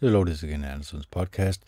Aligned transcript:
Hello, 0.00 0.24
this 0.24 0.38
is 0.38 0.42
again 0.42 0.64
Andersen's 0.64 1.06
podcast, 1.06 1.60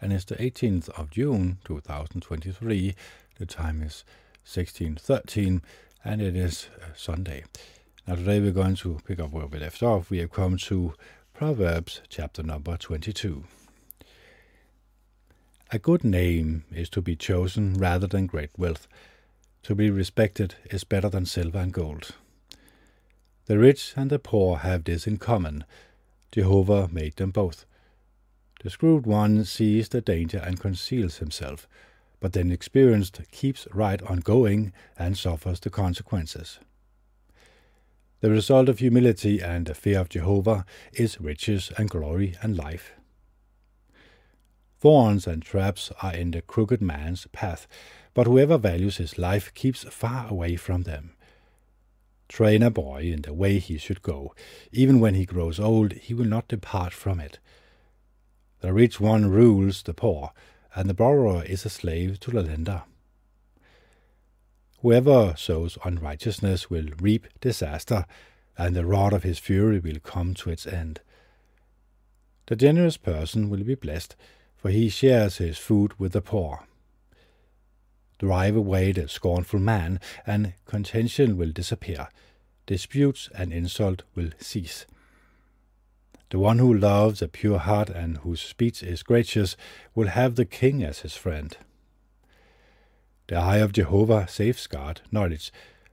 and 0.00 0.10
it's 0.10 0.24
the 0.24 0.36
18th 0.36 0.88
of 0.98 1.10
June 1.10 1.58
2023. 1.66 2.94
The 3.38 3.44
time 3.44 3.82
is 3.82 4.04
16:13, 4.42 5.60
and 6.02 6.22
it 6.22 6.34
is 6.34 6.68
uh, 6.80 6.86
Sunday. 6.96 7.44
Now, 8.06 8.14
today 8.14 8.40
we're 8.40 8.52
going 8.52 8.76
to 8.76 9.00
pick 9.04 9.20
up 9.20 9.32
where 9.32 9.46
we 9.46 9.58
left 9.58 9.82
off. 9.82 10.08
We 10.08 10.18
have 10.18 10.32
come 10.32 10.56
to 10.56 10.94
Proverbs 11.34 12.00
chapter 12.08 12.42
number 12.42 12.78
22. 12.78 13.44
A 15.70 15.78
good 15.78 16.04
name 16.04 16.64
is 16.72 16.88
to 16.88 17.02
be 17.02 17.16
chosen 17.16 17.74
rather 17.74 18.06
than 18.06 18.26
great 18.26 18.50
wealth. 18.56 18.88
To 19.64 19.74
be 19.74 19.90
respected 19.90 20.54
is 20.70 20.84
better 20.84 21.10
than 21.10 21.26
silver 21.26 21.58
and 21.58 21.72
gold. 21.72 22.12
The 23.44 23.58
rich 23.58 23.92
and 23.94 24.08
the 24.08 24.18
poor 24.18 24.56
have 24.56 24.84
this 24.84 25.06
in 25.06 25.18
common. 25.18 25.64
Jehovah 26.32 26.88
made 26.90 27.16
them 27.16 27.30
both. 27.30 27.66
The 28.64 28.70
screwed 28.70 29.04
one 29.04 29.44
sees 29.44 29.90
the 29.90 30.00
danger 30.00 30.38
and 30.38 30.58
conceals 30.58 31.18
himself, 31.18 31.68
but 32.18 32.32
the 32.32 32.40
inexperienced 32.40 33.20
keeps 33.30 33.68
right 33.74 34.00
on 34.00 34.20
going 34.20 34.72
and 34.98 35.18
suffers 35.18 35.60
the 35.60 35.68
consequences. 35.68 36.60
The 38.22 38.30
result 38.30 38.70
of 38.70 38.78
humility 38.78 39.42
and 39.42 39.66
the 39.66 39.74
fear 39.74 40.00
of 40.00 40.08
Jehovah 40.08 40.64
is 40.94 41.20
riches 41.20 41.72
and 41.76 41.90
glory 41.90 42.36
and 42.40 42.56
life. 42.56 42.92
Thorns 44.80 45.26
and 45.26 45.42
traps 45.42 45.92
are 46.00 46.14
in 46.14 46.30
the 46.30 46.40
crooked 46.40 46.80
man's 46.80 47.26
path, 47.32 47.66
but 48.14 48.26
whoever 48.26 48.56
values 48.56 48.96
his 48.96 49.18
life 49.18 49.52
keeps 49.52 49.84
far 49.84 50.26
away 50.30 50.56
from 50.56 50.84
them. 50.84 51.14
Train 52.30 52.62
a 52.62 52.70
boy 52.70 53.02
in 53.12 53.20
the 53.20 53.34
way 53.34 53.58
he 53.58 53.76
should 53.76 54.00
go. 54.00 54.34
Even 54.72 55.00
when 55.00 55.12
he 55.12 55.26
grows 55.26 55.60
old, 55.60 55.92
he 55.92 56.14
will 56.14 56.24
not 56.24 56.48
depart 56.48 56.94
from 56.94 57.20
it. 57.20 57.38
The 58.60 58.72
rich 58.72 59.00
one 59.00 59.30
rules 59.30 59.82
the 59.82 59.94
poor, 59.94 60.32
and 60.74 60.88
the 60.88 60.94
borrower 60.94 61.44
is 61.44 61.64
a 61.64 61.70
slave 61.70 62.18
to 62.20 62.30
the 62.30 62.42
lender. 62.42 62.82
Whoever 64.80 65.34
sows 65.36 65.78
unrighteousness 65.84 66.68
will 66.68 66.88
reap 67.00 67.26
disaster, 67.40 68.06
and 68.58 68.76
the 68.76 68.84
rod 68.84 69.12
of 69.12 69.22
his 69.22 69.38
fury 69.38 69.78
will 69.78 69.98
come 69.98 70.34
to 70.34 70.50
its 70.50 70.66
end. 70.66 71.00
The 72.46 72.56
generous 72.56 72.98
person 72.98 73.48
will 73.48 73.64
be 73.64 73.74
blessed, 73.74 74.14
for 74.56 74.70
he 74.70 74.88
shares 74.88 75.38
his 75.38 75.58
food 75.58 75.98
with 75.98 76.12
the 76.12 76.20
poor. 76.20 76.66
Drive 78.18 78.56
away 78.56 78.92
the 78.92 79.08
scornful 79.08 79.60
man, 79.60 80.00
and 80.26 80.54
contention 80.66 81.36
will 81.36 81.50
disappear. 81.50 82.08
Disputes 82.66 83.28
and 83.34 83.52
insult 83.52 84.02
will 84.14 84.30
cease. 84.38 84.86
The 86.34 86.40
one 86.40 86.58
who 86.58 86.74
loves 86.74 87.22
a 87.22 87.28
pure 87.28 87.60
heart 87.60 87.90
and 87.90 88.16
whose 88.16 88.40
speech 88.40 88.82
is 88.82 89.04
gracious 89.04 89.56
will 89.94 90.08
have 90.08 90.34
the 90.34 90.44
king 90.44 90.82
as 90.82 91.02
his 91.02 91.14
friend. 91.14 91.56
The 93.28 93.36
eye 93.36 93.58
of 93.58 93.70
Jehovah 93.70 94.26
safeguard 94.26 95.00
knowledge, 95.12 95.52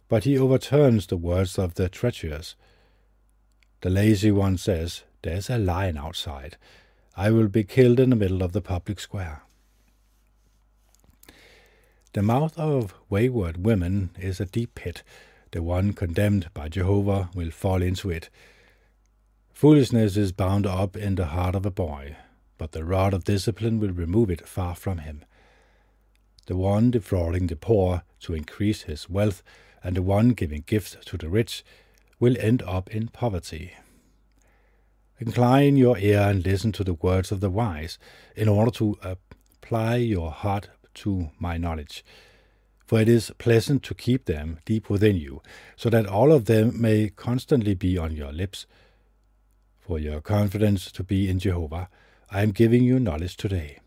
but 0.09 0.23
he 0.23 0.39
overturns 0.39 1.06
the 1.06 1.16
words 1.16 1.59
of 1.59 1.75
the 1.75 1.89
treacherous. 1.89 2.56
The 3.81 3.92
lazy 3.92 4.31
one 4.31 4.58
says, 4.58 5.03
There's 5.22 5.48
a 5.48 5.59
lion 5.59 5.95
outside. 5.95 6.58
I 7.16 7.30
will 7.30 7.48
be 7.48 7.64
killed 7.64 8.00
in 8.00 8.09
the 8.09 8.16
middle 8.16 8.42
of 8.42 8.52
the 8.52 8.61
public 8.61 9.00
square. 9.00 9.44
The 12.14 12.23
mouth 12.23 12.58
of 12.58 12.95
wayward 13.11 13.64
women 13.64 14.09
is 14.20 14.39
a 14.39 14.48
deep 14.48 14.73
pit. 14.73 15.03
The 15.52 15.61
one 15.61 15.94
condemned 15.94 16.50
by 16.55 16.67
Jehovah 16.67 17.30
will 17.36 17.52
fall 17.52 17.83
into 17.83 18.09
it. 18.09 18.31
Foolishness 19.54 20.18
is 20.18 20.32
bound 20.32 20.66
up 20.66 20.96
in 20.96 21.16
the 21.16 21.28
heart 21.28 21.56
of 21.56 21.66
a 21.66 21.72
boy, 21.72 22.16
but 22.58 22.72
the 22.72 22.84
rod 22.84 23.14
of 23.14 23.26
discipline 23.26 23.80
will 23.80 23.92
remove 23.92 24.32
it 24.32 24.48
far 24.48 24.76
from 24.76 25.00
him. 25.00 25.24
The 26.48 26.56
one 26.56 26.90
defrauding 26.90 27.48
the 27.48 27.56
poor 27.56 28.04
to 28.22 28.34
increase 28.34 28.84
his 28.84 29.10
wealth, 29.10 29.44
and 29.84 29.95
the 29.95 30.02
one 30.02 30.30
giving 30.30 30.64
gifts 30.66 30.98
to 31.06 31.17
the 31.17 31.30
rich, 31.30 31.64
will 32.20 32.36
end 32.40 32.64
up 32.64 32.90
in 32.90 33.10
poverty. 33.10 33.73
Incline 35.20 35.76
your 35.78 35.98
ear 36.00 36.22
and 36.22 36.44
listen 36.44 36.72
to 36.72 36.84
the 36.84 36.95
words 36.95 37.32
of 37.32 37.40
the 37.40 37.50
wise, 37.50 38.00
in 38.36 38.50
order 38.50 38.72
to 38.72 38.98
uh, 39.04 39.16
apply 39.61 39.98
your 39.98 40.32
heart 40.32 40.70
to 40.95 41.30
my 41.38 41.58
knowledge. 41.58 42.04
For 42.88 43.00
it 43.00 43.08
is 43.08 43.32
pleasant 43.38 43.84
to 43.84 43.94
keep 43.94 44.26
them 44.26 44.60
deep 44.66 44.90
within 44.90 45.17
you, 45.17 45.42
so 45.76 45.90
that 45.92 46.08
all 46.08 46.32
of 46.32 46.45
them 46.45 46.82
may 46.82 47.10
constantly 47.10 47.76
be 47.76 47.98
on 47.98 48.16
your 48.16 48.32
lips 48.32 48.66
for 49.81 49.99
your 49.99 50.21
confidence 50.21 50.92
to 50.92 51.03
be 51.03 51.30
in 51.30 51.39
Jehovah, 51.39 51.89
I 52.30 52.43
am 52.43 52.52
giving 52.52 52.83
you 52.83 52.99
knowledge 52.99 53.36
today. 53.36 53.80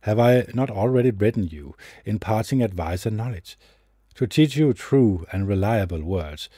Have 0.00 0.18
I 0.18 0.46
not 0.52 0.70
already 0.70 1.10
written 1.10 1.48
you, 1.48 1.74
imparting 2.04 2.62
advice 2.62 3.06
and 3.06 3.16
knowledge, 3.16 3.56
to 4.16 4.26
teach 4.26 4.56
you 4.56 4.72
true 4.72 5.26
and 5.32 5.48
reliable 5.48 6.02
words, 6.02 6.48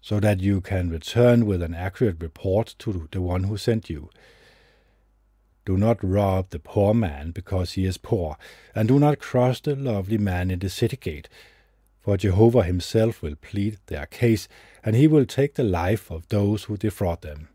so 0.00 0.20
that 0.20 0.40
you 0.40 0.60
can 0.60 0.90
return 0.90 1.46
with 1.46 1.62
an 1.62 1.74
accurate 1.74 2.16
report 2.20 2.74
to 2.78 3.08
the 3.10 3.20
one 3.20 3.44
who 3.44 3.56
sent 3.56 3.90
you? 3.90 4.10
Do 5.64 5.76
not 5.76 6.02
rob 6.02 6.50
the 6.50 6.60
poor 6.60 6.94
man 6.94 7.32
because 7.32 7.72
he 7.72 7.86
is 7.86 7.98
poor, 7.98 8.36
and 8.74 8.86
do 8.88 9.00
not 9.00 9.18
cross 9.18 9.60
the 9.60 9.74
lovely 9.74 10.18
man 10.18 10.50
in 10.50 10.60
the 10.60 10.68
city 10.68 10.96
gate, 10.96 11.28
for 12.00 12.16
Jehovah 12.16 12.62
himself 12.62 13.20
will 13.20 13.34
plead 13.34 13.78
their 13.86 14.06
case, 14.06 14.46
and 14.84 14.94
he 14.94 15.08
will 15.08 15.26
take 15.26 15.54
the 15.54 15.64
life 15.64 16.10
of 16.10 16.28
those 16.28 16.64
who 16.64 16.76
defraud 16.76 17.22
them. 17.22 17.48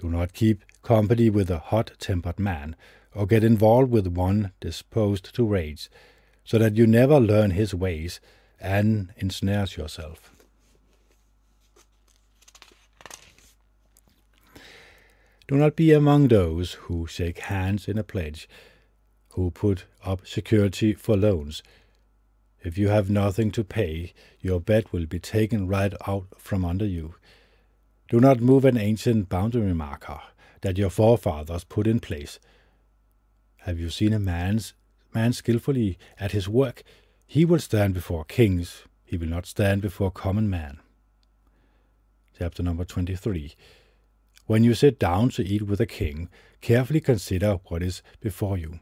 Do 0.00 0.08
not 0.08 0.32
keep 0.32 0.64
company 0.82 1.28
with 1.28 1.50
a 1.50 1.58
hot 1.58 1.92
tempered 1.98 2.38
man, 2.38 2.74
or 3.14 3.26
get 3.26 3.44
involved 3.44 3.90
with 3.90 4.06
one 4.06 4.52
disposed 4.58 5.34
to 5.34 5.46
rage, 5.46 5.90
so 6.42 6.56
that 6.56 6.74
you 6.74 6.86
never 6.86 7.20
learn 7.20 7.50
his 7.50 7.74
ways 7.74 8.18
and 8.58 9.12
ensnares 9.18 9.76
yourself. 9.76 10.32
Do 15.46 15.56
not 15.56 15.76
be 15.76 15.92
among 15.92 16.28
those 16.28 16.72
who 16.84 17.06
shake 17.06 17.40
hands 17.40 17.86
in 17.86 17.98
a 17.98 18.02
pledge, 18.02 18.48
who 19.34 19.50
put 19.50 19.84
up 20.02 20.26
security 20.26 20.94
for 20.94 21.14
loans. 21.14 21.62
If 22.62 22.78
you 22.78 22.88
have 22.88 23.10
nothing 23.10 23.50
to 23.50 23.64
pay, 23.64 24.14
your 24.40 24.60
bet 24.60 24.94
will 24.94 25.04
be 25.04 25.18
taken 25.18 25.66
right 25.66 25.92
out 26.08 26.28
from 26.38 26.64
under 26.64 26.86
you. 26.86 27.16
Do 28.10 28.18
not 28.18 28.40
move 28.40 28.64
an 28.64 28.76
ancient 28.76 29.28
boundary 29.28 29.72
marker 29.72 30.20
that 30.62 30.76
your 30.76 30.90
forefathers 30.90 31.62
put 31.62 31.86
in 31.86 32.00
place. 32.00 32.40
Have 33.58 33.78
you 33.78 33.88
seen 33.88 34.12
a 34.12 34.18
man's 34.18 34.74
man 35.14 35.32
skilfully 35.32 35.96
at 36.18 36.32
his 36.32 36.48
work? 36.48 36.82
He 37.24 37.44
will 37.44 37.60
stand 37.60 37.94
before 37.94 38.24
kings, 38.24 38.82
he 39.04 39.16
will 39.16 39.28
not 39.28 39.46
stand 39.46 39.80
before 39.80 40.10
common 40.10 40.50
man. 40.50 40.80
Chapter 42.36 42.64
number 42.64 42.84
23. 42.84 43.54
When 44.46 44.64
you 44.64 44.74
sit 44.74 44.98
down 44.98 45.28
to 45.30 45.46
eat 45.46 45.62
with 45.62 45.80
a 45.80 45.86
king, 45.86 46.28
carefully 46.60 47.00
consider 47.00 47.60
what 47.68 47.80
is 47.80 48.02
before 48.18 48.58
you. 48.58 48.80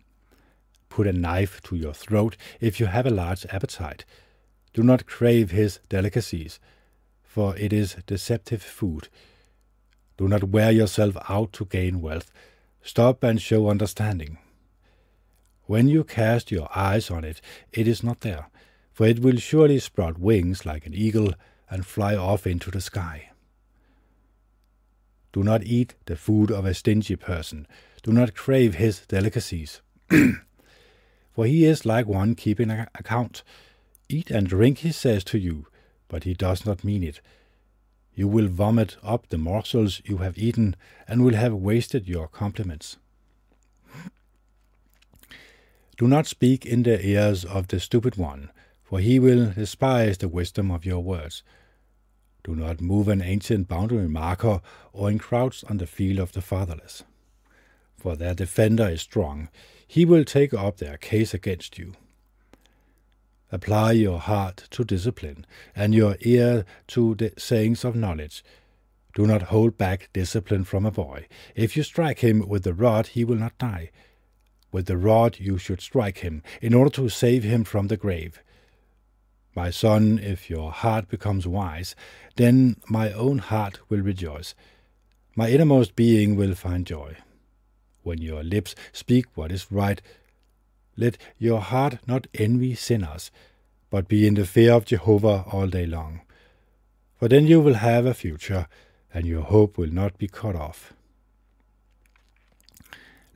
Put 0.89 1.07
a 1.07 1.13
knife 1.13 1.61
to 1.65 1.77
your 1.77 1.93
throat 1.93 2.39
if 2.61 2.81
you 2.81 2.87
have 2.87 3.05
a 3.05 3.11
large 3.11 3.45
appetite. 3.51 4.07
Do 4.73 4.83
not 4.83 5.05
crave 5.05 5.51
his 5.51 5.81
delicacies 5.91 6.59
for 7.29 7.55
it 7.59 7.75
is 7.75 7.95
deceptive 8.07 8.63
food. 8.63 9.09
Do 10.17 10.27
not 10.27 10.45
wear 10.45 10.73
yourself 10.73 11.15
out 11.29 11.53
to 11.53 11.67
gain 11.67 12.01
wealth. 12.01 12.33
Stop 12.83 13.23
and 13.23 13.41
show 13.41 13.69
understanding. 13.69 14.39
When 15.67 15.89
you 15.89 16.05
cast 16.05 16.51
your 16.51 16.69
eyes 16.75 17.11
on 17.11 17.25
it, 17.25 17.43
it 17.71 17.87
is 17.87 18.03
not 18.03 18.23
there, 18.23 18.49
for 18.93 19.07
it 19.07 19.21
will 19.21 19.37
surely 19.37 19.79
sprout 19.79 20.19
wings 20.19 20.65
like 20.65 20.87
an 20.87 20.95
eagle 20.95 21.35
and 21.71 21.85
fly 21.85 22.17
off 22.17 22.47
into 22.47 22.71
the 22.71 22.81
sky. 22.81 23.31
Do 25.35 25.43
not 25.43 25.65
eat 25.65 25.95
the 26.07 26.17
food 26.17 26.51
of 26.51 26.65
a 26.65 26.73
stingy 26.73 27.15
person. 27.15 27.67
Do 28.03 28.11
not 28.11 28.35
crave 28.35 28.77
his 28.77 29.01
delicacies. 29.07 29.83
for 31.31 31.45
he 31.45 31.67
is 31.67 31.85
like 31.85 32.07
one 32.07 32.35
keeping 32.35 32.71
account. 32.71 33.43
Eat 34.09 34.31
and 34.31 34.47
drink, 34.47 34.79
he 34.79 34.93
says 34.93 35.23
to 35.25 35.39
you, 35.39 35.67
but 36.09 36.25
he 36.25 36.35
does 36.35 36.67
not 36.67 36.85
mean 36.85 37.03
it. 37.03 37.21
You 38.15 38.27
will 38.27 38.49
vomit 38.49 38.97
up 39.03 39.29
the 39.29 39.39
morsels 39.39 40.03
you 40.05 40.19
have 40.19 40.37
eaten, 40.37 40.75
and 41.07 41.25
will 41.25 41.35
have 41.35 41.55
wasted 41.55 42.09
your 42.09 42.27
compliments. 42.27 42.97
Do 45.97 46.09
not 46.09 46.27
speak 46.27 46.65
in 46.65 46.83
the 46.83 47.05
ears 47.05 47.45
of 47.45 47.69
the 47.69 47.81
stupid 47.81 48.17
one, 48.17 48.51
for 48.83 49.01
he 49.01 49.19
will 49.19 49.53
despise 49.53 50.19
the 50.19 50.29
wisdom 50.29 50.71
of 50.71 50.87
your 50.87 51.01
words. 51.01 51.43
Do 52.45 52.55
not 52.55 52.81
move 52.81 53.09
an 53.09 53.21
ancient 53.21 53.69
boundary 53.69 54.09
marker 54.09 54.63
or 54.93 55.11
encroach 55.11 55.65
on 55.65 55.77
the 55.79 55.87
field 55.87 56.19
of 56.19 56.33
the 56.33 56.41
fatherless. 56.41 57.05
For 57.97 58.17
their 58.17 58.35
defender 58.35 58.89
is 58.89 59.03
strong, 59.03 59.49
he 59.87 60.05
will 60.05 60.25
take 60.25 60.55
up 60.55 60.77
their 60.79 60.97
case 60.97 61.35
against 61.35 61.79
you. 61.79 61.95
Apply 63.51 63.93
your 63.93 64.19
heart 64.19 64.69
to 64.71 64.85
discipline, 64.85 65.47
and 65.75 65.95
your 65.95 66.17
ear 66.21 66.67
to 66.89 67.15
the 67.15 67.33
sayings 67.39 67.85
of 67.85 67.97
knowledge. 67.97 68.45
Do 69.15 69.27
not 69.27 69.43
hold 69.43 69.79
back 69.79 70.11
discipline 70.13 70.65
from 70.65 70.85
a 70.85 70.91
boy. 70.91 71.27
If 71.55 71.77
you 71.77 71.83
strike 71.83 72.21
him 72.21 72.47
with 72.47 72.63
the 72.63 72.75
rod, 72.75 73.09
he 73.09 73.25
will 73.25 73.37
not 73.37 73.57
die. 73.59 73.91
With 74.71 74.87
the 74.87 74.99
rod 74.99 75.39
you 75.41 75.57
should 75.57 75.81
strike 75.81 76.19
him, 76.19 76.43
in 76.61 76.75
order 76.75 76.91
to 76.91 77.09
save 77.09 77.43
him 77.43 77.65
from 77.65 77.89
the 77.89 77.97
grave. 77.97 78.43
My 79.57 79.71
son, 79.71 80.21
if 80.23 80.51
your 80.51 80.71
heart 80.71 81.09
becomes 81.09 81.47
wise, 81.47 81.97
then 82.37 82.77
my 82.87 83.13
own 83.13 83.39
heart 83.39 83.81
will 83.89 84.01
rejoice. 84.01 84.55
My 85.35 85.51
innermost 85.51 85.97
being 85.97 86.37
will 86.37 86.55
find 86.55 86.87
joy. 86.87 87.17
When 88.03 88.19
your 88.19 88.45
lips 88.45 88.75
speak 88.93 89.27
what 89.35 89.51
is 89.51 89.73
right, 89.73 90.01
let 90.99 91.17
your 91.39 91.61
heart 91.61 92.01
not 92.07 92.27
envy 92.35 92.75
sinners, 92.75 93.31
but 93.89 94.09
be 94.09 94.27
in 94.27 94.35
the 94.35 94.45
fear 94.45 94.73
of 94.73 94.85
Jehovah 94.85 95.45
all 95.53 95.69
day 95.69 95.87
long. 95.87 96.21
For 97.17 97.29
then 97.29 97.47
you 97.47 97.61
will 97.61 97.75
have 97.75 98.05
a 98.05 98.15
future, 98.15 98.67
and 99.15 99.25
your 99.25 99.43
hope 99.43 99.79
will 99.79 99.93
not 99.93 100.19
be 100.19 100.29
cut 100.29 100.57
off. 100.57 100.93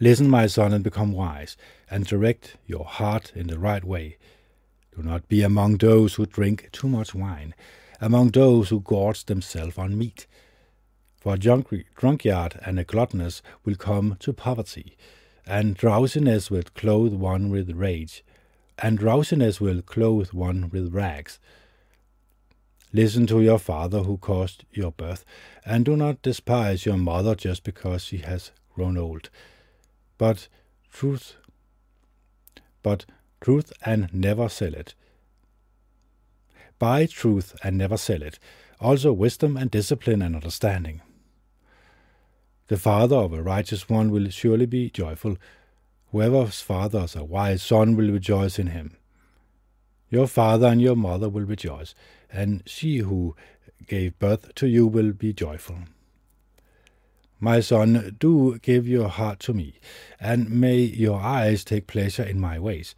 Listen, 0.00 0.28
my 0.28 0.48
son, 0.48 0.72
and 0.72 0.82
become 0.82 1.12
wise, 1.12 1.56
and 1.88 2.04
direct 2.04 2.56
your 2.66 2.84
heart 2.84 3.32
in 3.36 3.46
the 3.46 3.58
right 3.58 3.84
way. 3.84 4.18
Do 4.96 5.02
not 5.02 5.28
be 5.28 5.42
among 5.42 5.78
those 5.78 6.14
who 6.14 6.26
drink 6.26 6.68
too 6.72 6.88
much 6.88 7.14
wine, 7.14 7.54
among 8.00 8.32
those 8.32 8.70
who 8.70 8.80
gorge 8.80 9.24
themselves 9.26 9.78
on 9.78 9.96
meat. 9.96 10.26
For 11.16 11.34
a 11.34 11.38
drunkard 11.38 12.58
and 12.66 12.78
a 12.80 12.84
gluttonous 12.84 13.42
will 13.64 13.76
come 13.76 14.16
to 14.18 14.32
poverty, 14.32 14.96
and 15.46 15.76
drowsiness 15.76 16.50
will 16.50 16.62
clothe 16.74 17.12
one 17.14 17.50
with 17.50 17.70
rage, 17.70 18.24
and 18.78 18.98
drowsiness 18.98 19.60
will 19.60 19.82
clothe 19.82 20.32
one 20.32 20.70
with 20.70 20.94
rags. 20.94 21.38
Listen 22.92 23.26
to 23.26 23.40
your 23.40 23.58
father 23.58 24.00
who 24.00 24.18
caused 24.18 24.64
your 24.70 24.92
birth, 24.92 25.24
and 25.64 25.84
do 25.84 25.96
not 25.96 26.22
despise 26.22 26.84
your 26.84 26.98
mother 26.98 27.34
just 27.34 27.64
because 27.64 28.04
she 28.04 28.18
has 28.18 28.52
grown 28.74 28.98
old. 28.98 29.30
But 30.18 30.48
truth, 30.92 31.36
but 32.82 33.06
truth 33.40 33.72
and 33.84 34.12
never 34.12 34.48
sell 34.48 34.74
it. 34.74 34.94
Buy 36.78 37.06
truth 37.06 37.56
and 37.62 37.78
never 37.78 37.96
sell 37.96 38.22
it, 38.22 38.38
also 38.80 39.12
wisdom 39.12 39.56
and 39.56 39.70
discipline 39.70 40.20
and 40.20 40.34
understanding. 40.34 41.00
The 42.72 42.78
father 42.78 43.16
of 43.16 43.34
a 43.34 43.42
righteous 43.42 43.90
one 43.90 44.10
will 44.10 44.30
surely 44.30 44.64
be 44.64 44.88
joyful. 44.88 45.36
Whoever's 46.10 46.62
father 46.62 47.00
is 47.00 47.14
a 47.14 47.22
wise 47.22 47.62
son 47.62 47.96
will 47.96 48.10
rejoice 48.10 48.58
in 48.58 48.68
him. 48.68 48.96
Your 50.08 50.26
father 50.26 50.68
and 50.68 50.80
your 50.80 50.96
mother 50.96 51.28
will 51.28 51.44
rejoice, 51.44 51.94
and 52.32 52.62
she 52.64 53.00
who 53.00 53.36
gave 53.86 54.18
birth 54.18 54.54
to 54.54 54.66
you 54.66 54.86
will 54.86 55.12
be 55.12 55.34
joyful. 55.34 55.80
My 57.38 57.60
son, 57.60 58.16
do 58.18 58.58
give 58.60 58.88
your 58.88 59.10
heart 59.10 59.38
to 59.40 59.52
me, 59.52 59.78
and 60.18 60.48
may 60.48 60.78
your 60.78 61.20
eyes 61.20 61.64
take 61.64 61.86
pleasure 61.86 62.22
in 62.22 62.40
my 62.40 62.58
ways. 62.58 62.94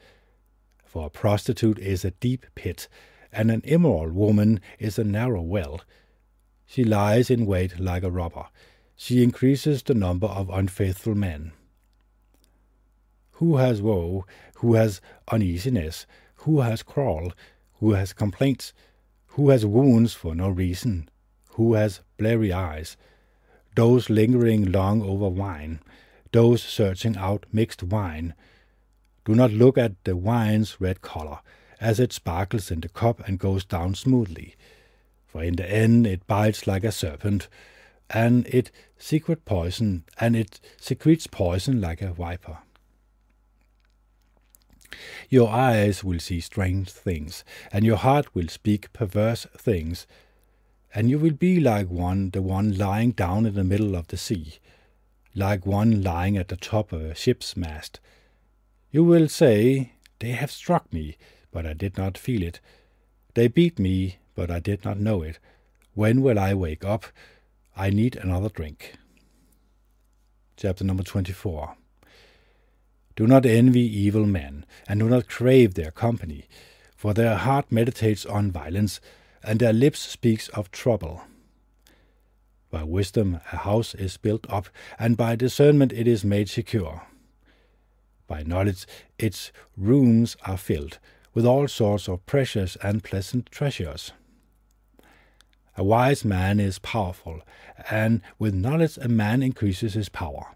For 0.85 1.07
a 1.07 1.11
prostitute 1.11 1.81
is 1.81 2.05
a 2.05 2.13
deep 2.13 2.47
pit, 2.55 2.87
and 3.33 3.51
an 3.51 3.63
immoral 3.65 4.13
woman 4.13 4.61
is 4.79 5.01
a 5.01 5.03
narrow 5.03 5.43
well. 5.43 5.81
She 6.65 6.85
lies 6.85 7.29
in 7.29 7.45
wait 7.45 7.81
like 7.81 8.05
a 8.05 8.11
robber. 8.13 8.47
She 8.97 9.23
increases 9.23 9.83
the 9.83 9.95
number 9.95 10.27
of 10.27 10.51
unfaithful 10.51 11.15
men. 11.15 11.53
Who 13.33 13.57
has 13.57 13.83
woe? 13.83 14.27
Who 14.57 14.75
has 14.75 15.01
uneasiness? 15.31 16.07
Who 16.37 16.61
has 16.61 16.83
quarrel? 16.83 17.33
Who 17.81 17.93
has 17.93 18.13
complaints? 18.13 18.73
Who 19.29 19.51
has 19.51 19.67
wounds 19.67 20.15
for 20.15 20.35
no 20.35 20.49
reason? 20.49 21.09
Who 21.51 21.75
has 21.75 22.01
bleary 22.17 22.53
eyes? 22.53 22.97
Those 23.75 24.09
lingering 24.09 24.71
long 24.71 25.03
over 25.03 25.29
wine, 25.29 25.81
those 26.31 26.63
searching 26.63 27.17
out 27.17 27.47
mixed 27.53 27.83
wine. 27.83 28.35
Do 29.25 29.35
not 29.35 29.51
look 29.51 29.77
at 29.77 29.93
the 30.05 30.17
wine's 30.17 30.81
red 30.81 31.01
color, 31.01 31.41
as 31.81 31.99
it 31.99 32.13
sparkles 32.13 32.71
in 32.71 32.81
the 32.81 32.89
cup 32.89 33.27
and 33.27 33.39
goes 33.39 33.65
down 33.65 33.97
smoothly. 33.97 34.55
For 35.27 35.43
in 35.43 35.57
the 35.57 35.69
end 35.69 36.07
it 36.07 36.27
bites 36.29 36.69
like 36.69 36.85
a 36.85 36.93
serpent, 36.93 37.49
and 38.11 38.47
it 38.47 38.71
secret 38.99 39.45
poison, 39.45 40.05
and 40.21 40.37
it 40.37 40.61
secretes 40.81 41.27
poison 41.27 41.81
like 41.81 42.03
a 42.03 42.13
viper. 42.13 42.59
Your 45.29 45.51
eyes 45.51 46.05
will 46.05 46.21
see 46.21 46.41
strange 46.41 46.91
things, 46.91 47.45
and 47.73 47.85
your 47.85 47.97
heart 47.97 48.35
will 48.35 48.49
speak 48.49 48.93
perverse 48.93 49.47
things, 49.57 50.07
and 50.95 51.11
you 51.11 51.19
will 51.19 51.33
be 51.33 51.59
like 51.59 51.89
one, 51.89 52.31
the 52.31 52.43
one 52.43 52.77
lying 52.77 53.11
down 53.11 53.47
in 53.47 53.55
the 53.55 53.65
middle 53.65 53.97
of 53.97 54.09
the 54.09 54.17
sea, 54.17 54.59
like 55.35 55.67
one 55.67 56.03
lying 56.03 56.37
at 56.37 56.49
the 56.49 56.57
top 56.57 56.93
of 56.93 57.03
a 57.03 57.15
ship's 57.15 57.57
mast. 57.57 57.99
You 58.93 59.03
will 59.03 59.29
say, 59.29 59.95
They 60.21 60.31
have 60.31 60.53
struck 60.53 60.93
me, 60.93 61.17
but 61.51 61.67
I 61.67 61.73
did 61.73 61.99
not 61.99 62.17
feel 62.17 62.43
it. 62.43 62.61
They 63.35 63.49
beat 63.49 63.79
me, 63.79 64.19
but 64.37 64.51
I 64.51 64.61
did 64.61 64.85
not 64.85 65.01
know 65.01 65.23
it. 65.23 65.41
When 65.95 66.23
will 66.23 66.39
I 66.39 66.55
wake 66.55 66.85
up? 66.85 67.07
I 67.77 67.91
need 67.91 68.17
another 68.17 68.49
drink. 68.49 68.95
Chapter 70.57 70.85
number 70.85 71.03
24 71.03 71.77
do 73.17 73.29
not 73.29 73.47
envy 73.47 73.81
evil 73.81 74.27
men, 74.27 74.67
and 74.89 74.99
do 74.99 75.09
not 75.09 75.29
crave 75.29 75.75
their 75.75 75.93
company, 75.93 76.47
for 76.97 77.15
their 77.15 77.37
heart 77.37 77.71
meditates 77.71 78.27
on 78.27 78.51
violence, 78.51 79.01
and 79.43 79.61
their 79.61 79.73
lips 79.73 80.01
speaks 80.01 80.49
of 80.49 80.73
trouble. 80.73 81.23
By 82.71 82.83
wisdom 82.83 83.41
a 83.53 83.59
house 83.59 83.95
is 83.95 84.17
built 84.17 84.51
up, 84.51 84.69
and 84.99 85.17
by 85.17 85.37
discernment 85.37 85.93
it 85.93 86.09
is 86.09 86.25
made 86.25 86.49
secure. 86.49 87.03
By 88.27 88.43
knowledge 88.43 88.85
its 89.17 89.53
rooms 89.77 90.37
are 90.45 90.57
filled 90.57 90.99
with 91.35 91.47
all 91.47 91.69
sorts 91.69 92.09
of 92.09 92.27
precious 92.27 92.77
and 92.83 93.05
pleasant 93.05 93.47
treasures. 93.47 94.13
A 95.77 95.83
wise 95.83 96.25
man 96.25 96.61
is 96.61 96.79
powerful, 96.79 97.41
and 97.91 98.23
with 98.39 98.55
knowledge 98.55 98.97
a 98.99 99.09
man 99.09 99.43
increases 99.43 99.95
his 99.95 100.09
power. 100.09 100.55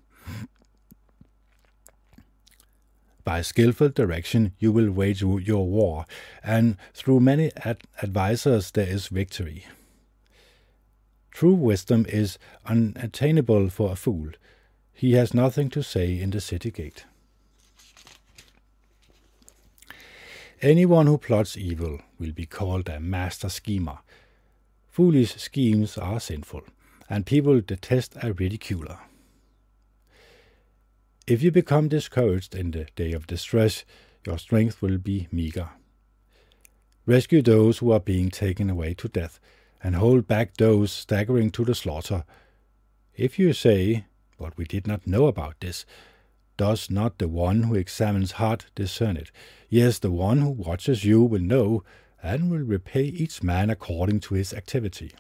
By 3.24 3.42
skillful 3.42 3.90
direction 3.90 4.52
you 4.58 4.72
will 4.72 4.90
wage 4.90 5.20
your 5.20 5.66
war, 5.66 6.06
and 6.42 6.76
through 6.94 7.20
many 7.20 7.50
ad- 7.56 7.82
advisers 8.02 8.70
there 8.70 8.86
is 8.86 9.08
victory. 9.08 9.66
True 11.30 11.54
wisdom 11.54 12.06
is 12.08 12.38
unattainable 12.64 13.70
for 13.70 13.92
a 13.92 13.96
fool. 13.96 14.30
He 14.92 15.12
has 15.12 15.34
nothing 15.34 15.68
to 15.70 15.82
say 15.82 16.18
in 16.18 16.30
the 16.30 16.40
city 16.40 16.70
gate. 16.70 17.04
Anyone 20.60 21.06
who 21.06 21.18
plots 21.18 21.56
evil 21.56 22.00
will 22.18 22.32
be 22.32 22.46
called 22.46 22.88
a 22.88 22.98
master 22.98 23.48
schemer. 23.48 23.98
Foolish 24.98 25.36
schemes 25.36 25.96
are 25.96 26.18
sinful, 26.18 26.62
and 27.08 27.24
people 27.24 27.60
detest 27.60 28.16
a 28.16 28.30
er 28.30 28.32
ridiculer. 28.32 28.98
If 31.24 31.40
you 31.40 31.52
become 31.52 31.86
discouraged 31.86 32.52
in 32.52 32.72
the 32.72 32.88
day 32.96 33.12
of 33.12 33.28
distress, 33.28 33.84
your 34.26 34.38
strength 34.38 34.82
will 34.82 34.98
be 34.98 35.28
meager. 35.30 35.68
Rescue 37.06 37.42
those 37.42 37.78
who 37.78 37.92
are 37.92 38.00
being 38.00 38.28
taken 38.28 38.68
away 38.68 38.92
to 38.94 39.06
death, 39.06 39.38
and 39.80 39.94
hold 39.94 40.26
back 40.26 40.56
those 40.56 40.90
staggering 40.90 41.52
to 41.52 41.64
the 41.64 41.76
slaughter. 41.76 42.24
If 43.14 43.38
you 43.38 43.52
say, 43.52 44.06
But 44.36 44.56
we 44.56 44.64
did 44.64 44.88
not 44.88 45.06
know 45.06 45.28
about 45.28 45.60
this, 45.60 45.86
does 46.56 46.90
not 46.90 47.18
the 47.18 47.28
one 47.28 47.62
who 47.62 47.76
examines 47.76 48.32
heart 48.32 48.66
discern 48.74 49.16
it? 49.16 49.30
Yes, 49.68 50.00
the 50.00 50.10
one 50.10 50.40
who 50.40 50.50
watches 50.50 51.04
you 51.04 51.22
will 51.22 51.38
know, 51.54 51.84
and 52.28 52.50
will 52.50 52.58
repay 52.58 53.04
each 53.04 53.42
man 53.42 53.70
according 53.70 54.20
to 54.20 54.34
his 54.34 54.52
activity. 54.52 55.12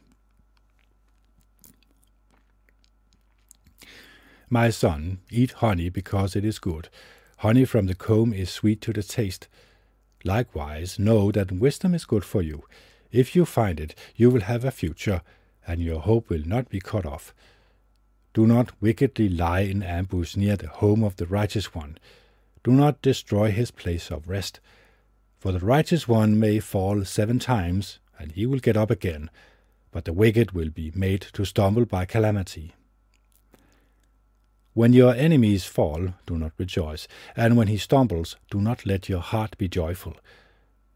My 4.50 4.68
son, 4.68 5.20
eat 5.30 5.52
honey 5.52 5.88
because 5.88 6.36
it 6.36 6.44
is 6.44 6.58
good. 6.58 6.90
Honey 7.38 7.64
from 7.64 7.86
the 7.86 7.94
comb 7.94 8.34
is 8.34 8.50
sweet 8.50 8.82
to 8.82 8.92
the 8.92 9.02
taste. 9.02 9.48
Likewise, 10.22 10.98
know 10.98 11.32
that 11.32 11.50
wisdom 11.50 11.94
is 11.94 12.04
good 12.04 12.24
for 12.24 12.42
you. 12.42 12.64
If 13.10 13.34
you 13.34 13.46
find 13.46 13.80
it, 13.80 13.94
you 14.14 14.28
will 14.28 14.42
have 14.42 14.64
a 14.64 14.70
future, 14.70 15.22
and 15.66 15.80
your 15.80 16.00
hope 16.00 16.28
will 16.28 16.44
not 16.44 16.68
be 16.68 16.80
cut 16.80 17.06
off. 17.06 17.32
Do 18.34 18.46
not 18.46 18.72
wickedly 18.82 19.30
lie 19.30 19.60
in 19.60 19.82
ambush 19.82 20.36
near 20.36 20.56
the 20.56 20.68
home 20.68 21.02
of 21.02 21.16
the 21.16 21.26
righteous 21.26 21.74
one. 21.74 21.96
Do 22.62 22.72
not 22.72 23.00
destroy 23.00 23.50
his 23.50 23.70
place 23.70 24.10
of 24.10 24.28
rest. 24.28 24.60
For 25.38 25.52
the 25.52 25.60
righteous 25.60 26.08
one 26.08 26.38
may 26.38 26.58
fall 26.58 27.04
seven 27.04 27.38
times, 27.38 28.00
and 28.18 28.32
he 28.32 28.44
will 28.44 28.58
get 28.58 28.76
up 28.76 28.90
again, 28.90 29.30
but 29.92 30.04
the 30.04 30.12
wicked 30.12 30.52
will 30.52 30.70
be 30.70 30.90
made 30.94 31.22
to 31.32 31.44
stumble 31.44 31.84
by 31.84 32.06
calamity. 32.06 32.74
When 34.74 34.92
your 34.92 35.14
enemies 35.14 35.64
fall, 35.64 36.14
do 36.26 36.38
not 36.38 36.52
rejoice, 36.58 37.06
and 37.36 37.56
when 37.56 37.68
he 37.68 37.76
stumbles, 37.76 38.36
do 38.50 38.60
not 38.60 38.84
let 38.84 39.08
your 39.08 39.20
heart 39.20 39.56
be 39.58 39.68
joyful. 39.68 40.16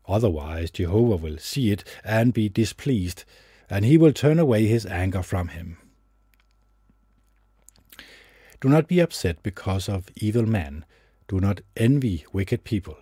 Otherwise 0.08 0.72
Jehovah 0.72 1.16
will 1.16 1.38
see 1.38 1.70
it 1.70 1.84
and 2.04 2.34
be 2.34 2.48
displeased, 2.48 3.24
and 3.70 3.84
he 3.84 3.96
will 3.96 4.12
turn 4.12 4.40
away 4.40 4.66
his 4.66 4.86
anger 4.86 5.22
from 5.22 5.48
him. 5.48 5.78
Do 8.60 8.68
not 8.68 8.88
be 8.88 9.00
upset 9.00 9.42
because 9.42 9.88
of 9.88 10.10
evil 10.16 10.46
men. 10.46 10.84
Do 11.28 11.40
not 11.40 11.60
envy 11.76 12.24
wicked 12.32 12.64
people. 12.64 12.96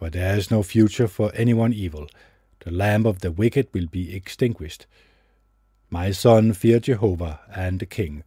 For 0.00 0.08
there 0.08 0.34
is 0.34 0.50
no 0.50 0.62
future 0.62 1.06
for 1.06 1.30
anyone 1.34 1.74
evil. 1.74 2.08
The 2.60 2.70
lamp 2.70 3.04
of 3.04 3.20
the 3.20 3.30
wicked 3.30 3.68
will 3.74 3.86
be 3.86 4.16
extinguished. 4.16 4.86
My 5.90 6.10
son, 6.10 6.54
fear 6.54 6.80
Jehovah 6.80 7.40
and 7.54 7.78
the 7.78 7.84
king, 7.84 8.24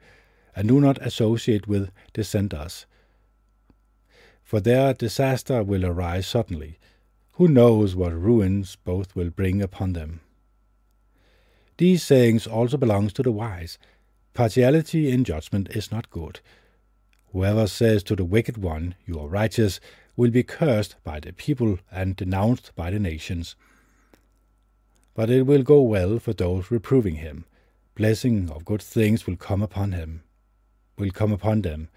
and 0.55 0.67
do 0.67 0.79
not 0.79 1.01
associate 1.01 1.67
with 1.67 1.89
dissenters. 2.13 2.85
For 4.43 4.59
their 4.59 4.93
disaster 4.93 5.63
will 5.63 5.83
arise 5.83 6.27
suddenly. 6.27 6.77
Who 7.37 7.47
knows 7.47 7.95
what 7.95 8.13
ruins 8.13 8.75
both 8.75 9.15
will 9.15 9.31
bring 9.31 9.59
upon 9.59 9.93
them? 9.93 10.19
These 11.79 12.03
sayings 12.03 12.45
also 12.45 12.77
belong 12.77 13.09
to 13.09 13.23
the 13.23 13.31
wise. 13.31 13.79
Partiality 14.35 15.09
in 15.09 15.23
judgment 15.23 15.69
is 15.71 15.91
not 15.91 16.11
good. 16.11 16.39
Whoever 17.31 17.65
says 17.65 18.03
to 18.03 18.15
the 18.15 18.25
wicked 18.25 18.59
one, 18.59 18.93
You 19.07 19.19
are 19.19 19.27
righteous, 19.27 19.79
will 20.15 20.31
be 20.31 20.43
cursed 20.43 20.95
by 21.03 21.19
the 21.19 21.33
people 21.33 21.79
and 21.91 22.15
denounced 22.15 22.75
by 22.75 22.91
the 22.91 22.99
nations. 22.99 23.55
But 25.13 25.29
it 25.29 25.43
will 25.43 25.63
go 25.63 25.81
well 25.81 26.19
for 26.19 26.33
those 26.33 26.71
reproving 26.71 27.15
him. 27.15 27.45
Blessing 27.95 28.49
of 28.49 28.65
good 28.65 28.81
things 28.81 29.27
will 29.27 29.35
come 29.35 29.61
upon 29.61 29.91
him, 29.91 30.23
will 30.97 31.11
come 31.11 31.31
upon 31.31 31.61
them. 31.61 31.89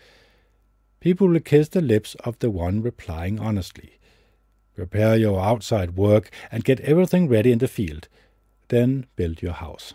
People 1.00 1.28
will 1.28 1.40
kiss 1.40 1.68
the 1.68 1.80
lips 1.80 2.14
of 2.25 2.38
the 2.38 2.50
one 2.50 2.82
replying 2.82 3.38
honestly. 3.38 3.99
Prepare 4.75 5.16
your 5.16 5.40
outside 5.40 5.96
work 5.96 6.30
and 6.52 6.64
get 6.64 6.80
everything 6.80 7.28
ready 7.28 7.50
in 7.50 7.58
the 7.58 7.68
field. 7.68 8.08
Then 8.68 9.06
build 9.16 9.40
your 9.40 9.54
house. 9.54 9.94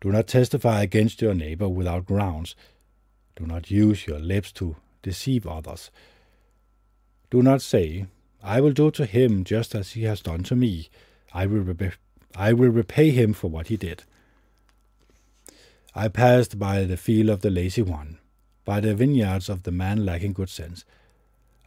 Do 0.00 0.12
not 0.12 0.28
testify 0.28 0.82
against 0.82 1.20
your 1.20 1.34
neighbor 1.34 1.68
without 1.68 2.06
grounds. 2.06 2.54
Do 3.34 3.46
not 3.46 3.70
use 3.70 4.06
your 4.06 4.20
lips 4.20 4.52
to 4.52 4.76
deceive 5.02 5.46
others. 5.46 5.90
Do 7.36 7.42
not 7.42 7.60
say, 7.60 8.06
I 8.42 8.62
will 8.62 8.72
do 8.72 8.90
to 8.92 9.04
him 9.04 9.44
just 9.44 9.74
as 9.74 9.90
he 9.90 10.04
has 10.04 10.22
done 10.22 10.42
to 10.44 10.56
me. 10.56 10.88
I 11.34 11.44
will, 11.44 11.66
I 12.34 12.54
will 12.54 12.70
repay 12.70 13.10
him 13.10 13.34
for 13.34 13.48
what 13.48 13.68
he 13.68 13.76
did. 13.76 14.04
I 15.94 16.08
passed 16.08 16.58
by 16.58 16.84
the 16.84 16.96
field 16.96 17.28
of 17.28 17.42
the 17.42 17.50
lazy 17.50 17.82
one, 17.82 18.20
by 18.64 18.80
the 18.80 18.94
vineyards 18.94 19.50
of 19.50 19.64
the 19.64 19.70
man 19.70 20.06
lacking 20.06 20.32
good 20.32 20.48
sense. 20.48 20.86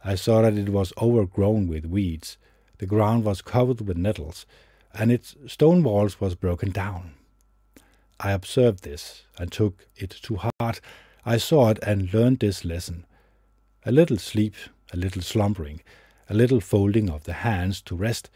I 0.04 0.16
saw 0.16 0.42
that 0.42 0.58
it 0.58 0.70
was 0.70 0.92
overgrown 1.00 1.68
with 1.68 1.86
weeds, 1.86 2.36
the 2.78 2.86
ground 2.86 3.22
was 3.22 3.40
covered 3.40 3.80
with 3.80 3.96
nettles, 3.96 4.46
and 4.92 5.12
its 5.12 5.36
stone 5.46 5.84
walls 5.84 6.20
was 6.20 6.34
broken 6.34 6.72
down. 6.72 7.12
I 8.18 8.32
observed 8.32 8.82
this, 8.82 9.22
and 9.38 9.52
took 9.52 9.86
it 9.94 10.10
to 10.22 10.50
heart. 10.58 10.80
I 11.24 11.36
saw 11.36 11.68
it 11.68 11.78
and 11.86 12.12
learned 12.12 12.40
this 12.40 12.64
lesson. 12.64 13.06
A 13.86 13.92
little 13.92 14.18
sleep, 14.18 14.56
a 14.92 14.96
little 14.96 15.22
slumbering, 15.22 15.82
a 16.28 16.34
little 16.34 16.60
folding 16.60 17.10
of 17.10 17.24
the 17.24 17.32
hands 17.32 17.80
to 17.82 17.94
rest, 17.94 18.30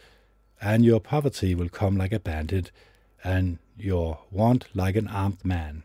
and 0.60 0.84
your 0.84 1.00
poverty 1.00 1.54
will 1.54 1.68
come 1.68 1.96
like 1.96 2.12
a 2.12 2.20
bandit, 2.20 2.70
and 3.22 3.58
your 3.76 4.20
want 4.30 4.66
like 4.74 4.96
an 4.96 5.08
armed 5.08 5.44
man. 5.44 5.82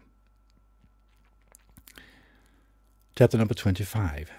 Chapter 3.16 3.38
number 3.38 3.54
25 3.54 4.32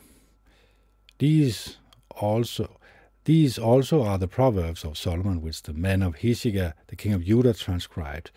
these 1.20 1.76
also 2.12 2.78
these 3.24 3.58
also 3.58 4.02
are 4.02 4.16
the 4.16 4.26
proverbs 4.26 4.84
of 4.84 4.96
Solomon 4.96 5.42
which 5.42 5.62
the 5.62 5.74
men 5.74 6.02
of 6.02 6.16
Hezekiah, 6.16 6.72
the 6.86 6.96
king 6.96 7.12
of 7.12 7.26
Judah, 7.26 7.52
transcribed. 7.52 8.30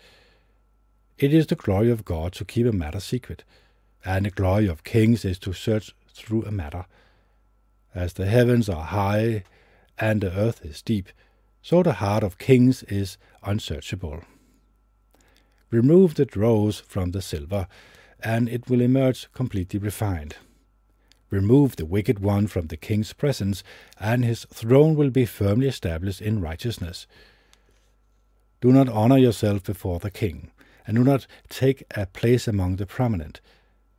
It 1.16 1.32
is 1.32 1.46
the 1.46 1.54
glory 1.54 1.90
of 1.90 2.04
God 2.04 2.34
to 2.34 2.44
keep 2.44 2.66
a 2.66 2.72
matter 2.72 3.00
secret, 3.00 3.42
and 4.04 4.26
the 4.26 4.30
glory 4.30 4.66
of 4.66 4.84
kings 4.84 5.24
is 5.24 5.38
to 5.38 5.54
search 5.54 5.94
through 6.12 6.44
a 6.44 6.50
matter. 6.50 6.84
As 7.94 8.14
the 8.14 8.26
heavens 8.26 8.68
are 8.68 8.84
high 8.84 9.44
and 9.98 10.20
the 10.20 10.36
earth 10.36 10.64
is 10.64 10.82
deep, 10.82 11.08
so 11.62 11.82
the 11.82 11.94
heart 11.94 12.24
of 12.24 12.38
kings 12.38 12.82
is 12.84 13.16
unsearchable. 13.42 14.22
Remove 15.70 16.14
the 16.14 16.24
dross 16.24 16.80
from 16.80 17.12
the 17.12 17.22
silver, 17.22 17.66
and 18.22 18.48
it 18.48 18.68
will 18.68 18.80
emerge 18.80 19.30
completely 19.32 19.78
refined. 19.78 20.36
Remove 21.30 21.76
the 21.76 21.86
wicked 21.86 22.18
one 22.18 22.46
from 22.46 22.66
the 22.66 22.76
king's 22.76 23.12
presence, 23.12 23.64
and 23.98 24.24
his 24.24 24.46
throne 24.52 24.94
will 24.94 25.10
be 25.10 25.26
firmly 25.26 25.66
established 25.66 26.20
in 26.20 26.40
righteousness. 26.40 27.06
Do 28.60 28.72
not 28.72 28.88
honor 28.88 29.18
yourself 29.18 29.62
before 29.64 29.98
the 29.98 30.10
king, 30.10 30.50
and 30.86 30.96
do 30.96 31.04
not 31.04 31.26
take 31.48 31.84
a 31.96 32.06
place 32.06 32.46
among 32.46 32.76
the 32.76 32.86
prominent, 32.86 33.40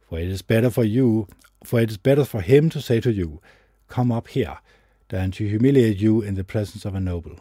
for 0.08 0.20
it 0.20 0.28
is 0.28 0.42
better 0.42 0.70
for 0.70 0.84
you, 0.84 1.28
for 1.64 1.80
it 1.80 1.92
is 1.92 1.98
better 1.98 2.26
for 2.26 2.42
him 2.42 2.70
to 2.70 2.82
say 2.82 3.00
to 3.02 3.12
you, 3.12 3.42
Come 3.88 4.12
up 4.12 4.28
here, 4.30 4.58
than 5.10 5.32
to 5.32 5.48
humiliate 5.48 5.98
you 5.98 6.22
in 6.22 6.36
the 6.36 6.44
presence 6.44 6.86
of 6.86 6.96
a 6.96 7.00
noble. 7.00 7.40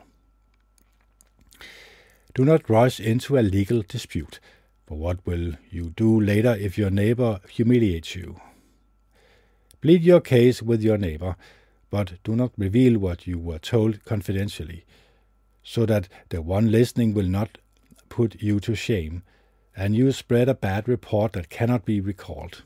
Do 2.34 2.44
not 2.44 2.68
rush 2.68 3.00
into 3.00 3.38
a 3.38 3.42
legal 3.42 3.82
dispute, 3.82 4.40
for 4.86 4.98
what 4.98 5.24
will 5.24 5.54
you 5.70 5.90
do 5.90 6.20
later 6.20 6.54
if 6.54 6.76
your 6.76 6.90
neighbor 6.90 7.40
humiliates 7.48 8.14
you? 8.14 8.40
Plead 9.80 10.02
your 10.02 10.20
case 10.20 10.62
with 10.62 10.82
your 10.82 10.98
neighbor, 10.98 11.36
but 11.90 12.14
do 12.24 12.34
not 12.34 12.52
reveal 12.56 12.98
what 12.98 13.26
you 13.26 13.38
were 13.38 13.58
told 13.58 14.04
confidentially, 14.04 14.84
so 15.62 15.86
that 15.86 16.08
the 16.30 16.42
one 16.42 16.70
listening 16.70 17.14
will 17.14 17.28
not 17.28 17.58
put 18.08 18.42
you 18.42 18.60
to 18.60 18.74
shame, 18.74 19.22
and 19.76 19.94
you 19.94 20.10
spread 20.12 20.48
a 20.48 20.54
bad 20.54 20.88
report 20.88 21.32
that 21.32 21.50
cannot 21.50 21.84
be 21.84 22.00
recalled. 22.00 22.62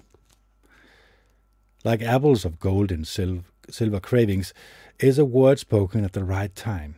Like 1.85 2.03
apples 2.03 2.45
of 2.45 2.59
gold 2.59 2.91
in 2.91 3.05
sil- 3.07 3.47
silver 3.71 4.01
cravings 4.01 4.53
is 4.99 5.19
a 5.19 5.25
word 5.25 5.59
spoken 5.59 6.05
at 6.05 6.13
the 6.13 6.25
right 6.25 6.55
time. 6.55 6.97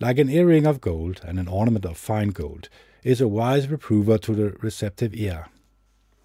Like 0.00 0.18
an 0.18 0.30
earring 0.30 0.66
of 0.66 0.80
gold 0.80 1.20
and 1.24 1.38
an 1.38 1.48
ornament 1.48 1.84
of 1.84 1.98
fine 1.98 2.28
gold 2.28 2.68
is 3.02 3.20
a 3.20 3.28
wise 3.28 3.68
reprover 3.68 4.18
to 4.18 4.34
the 4.34 4.50
receptive 4.60 5.14
ear. 5.14 5.46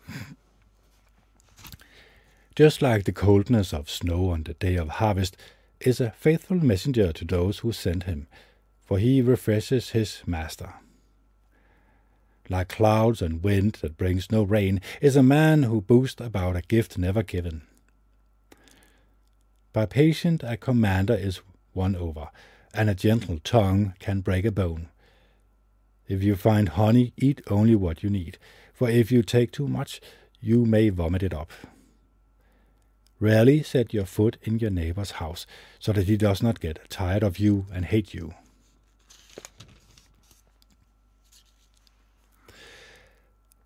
just 2.56 2.82
like 2.82 3.06
the 3.06 3.12
coldness 3.12 3.74
of 3.74 3.90
snow 3.90 4.30
on 4.30 4.44
the 4.44 4.54
day 4.54 4.76
of 4.76 4.90
harvest, 4.90 5.36
is 5.80 6.00
a 6.00 6.12
faithful 6.12 6.58
messenger 6.58 7.12
to 7.12 7.26
those 7.26 7.60
who 7.60 7.72
send 7.72 8.04
him, 8.04 8.28
for 8.86 9.00
he 9.00 9.22
refreshes 9.22 9.90
his 9.90 10.22
master. 10.26 10.76
Like 12.50 12.68
clouds 12.68 13.22
and 13.22 13.44
wind 13.44 13.80
that 13.82 13.98
brings 13.98 14.32
no 14.32 14.44
rain, 14.44 14.82
is 15.02 15.16
a 15.16 15.24
man 15.24 15.64
who 15.64 15.82
boasts 15.82 16.22
about 16.22 16.56
a 16.56 16.62
gift 16.62 16.98
never 16.98 17.24
given. 17.24 17.64
By 19.72 19.86
patience 19.86 20.44
a 20.44 20.58
commander 20.58 21.16
is 21.16 21.42
won 21.74 21.96
over, 21.96 22.30
and 22.74 22.90
a 22.90 22.96
gentle 22.96 23.40
tongue 23.44 23.94
can 24.00 24.22
break 24.22 24.46
a 24.46 24.52
bone. 24.52 24.90
If 26.08 26.22
you 26.22 26.36
find 26.36 26.70
honey, 26.70 27.14
eat 27.18 27.42
only 27.50 27.76
what 27.76 28.04
you 28.04 28.10
need, 28.10 28.38
for 28.74 28.90
if 28.90 29.12
you 29.12 29.24
take 29.24 29.52
too 29.52 29.68
much, 29.68 30.02
you 30.42 30.66
may 30.66 30.90
vomit 30.90 31.24
it 31.24 31.34
up. 31.34 31.52
Rarely 33.20 33.64
set 33.64 33.94
your 33.94 34.06
foot 34.06 34.38
in 34.44 34.60
your 34.60 34.70
neighbor's 34.70 35.12
house, 35.12 35.48
so 35.80 35.94
that 35.94 36.08
he 36.08 36.18
does 36.18 36.44
not 36.44 36.60
get 36.60 36.90
tired 36.90 37.24
of 37.24 37.40
you 37.40 37.68
and 37.74 37.86
hate 37.86 38.14
you. 38.14 38.34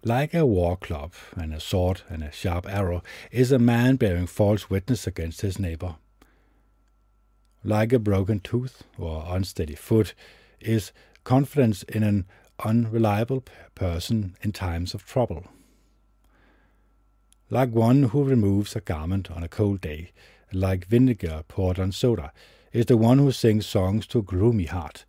Like 0.04 0.34
a 0.34 0.46
war 0.46 0.77
club 0.77 1.13
and 1.36 1.54
a 1.54 1.60
sword 1.60 2.01
and 2.10 2.24
a 2.24 2.32
sharp 2.32 2.68
arrow 2.70 3.04
is 3.32 3.51
a 3.51 3.60
man 3.60 3.96
bearing 3.96 4.27
false 4.27 4.70
witness 4.70 5.08
against 5.08 5.42
his 5.42 5.60
neighbor. 5.60 5.96
Like 7.63 7.92
a 7.92 8.00
broken 8.00 8.39
tooth 8.39 8.84
or 8.98 9.25
unsteady 9.27 9.75
foot 9.75 10.13
is 10.60 10.92
confidence 11.24 11.84
in 11.84 12.04
an 12.04 12.25
unreliable 12.63 13.44
person 13.75 14.38
in 14.42 14.51
times 14.51 14.94
of 14.94 15.06
trouble 15.06 15.46
like 17.50 17.70
one 17.70 18.04
who 18.04 18.24
removes 18.24 18.75
a 18.75 18.82
garment 18.82 19.32
on 19.32 19.44
a 19.44 19.48
cold 19.48 19.82
day, 19.82 20.12
like 20.51 20.88
vinegar 20.88 21.44
poured 21.48 21.80
on 21.80 21.92
soda, 21.92 22.34
is 22.74 22.88
the 22.88 22.98
one 22.98 23.20
who 23.20 23.32
sings 23.32 23.66
songs 23.66 24.06
to 24.08 24.20
a 24.20 24.24
gloomy 24.24 24.66
heart. 24.66 25.06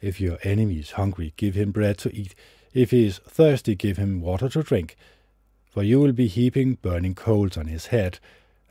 If 0.00 0.20
your 0.20 0.38
enemy 0.42 0.78
is 0.78 0.92
hungry, 0.92 1.34
give 1.36 1.54
him 1.54 1.70
bread 1.70 1.98
to 1.98 2.14
eat. 2.14 2.34
If 2.76 2.90
he 2.90 3.06
is 3.06 3.20
thirsty, 3.20 3.74
give 3.74 3.96
him 3.96 4.20
water 4.20 4.50
to 4.50 4.62
drink. 4.62 4.96
For 5.70 5.82
you 5.82 5.98
will 5.98 6.12
be 6.12 6.26
heaping 6.26 6.74
burning 6.74 7.14
coals 7.14 7.56
on 7.56 7.68
his 7.68 7.86
head, 7.86 8.18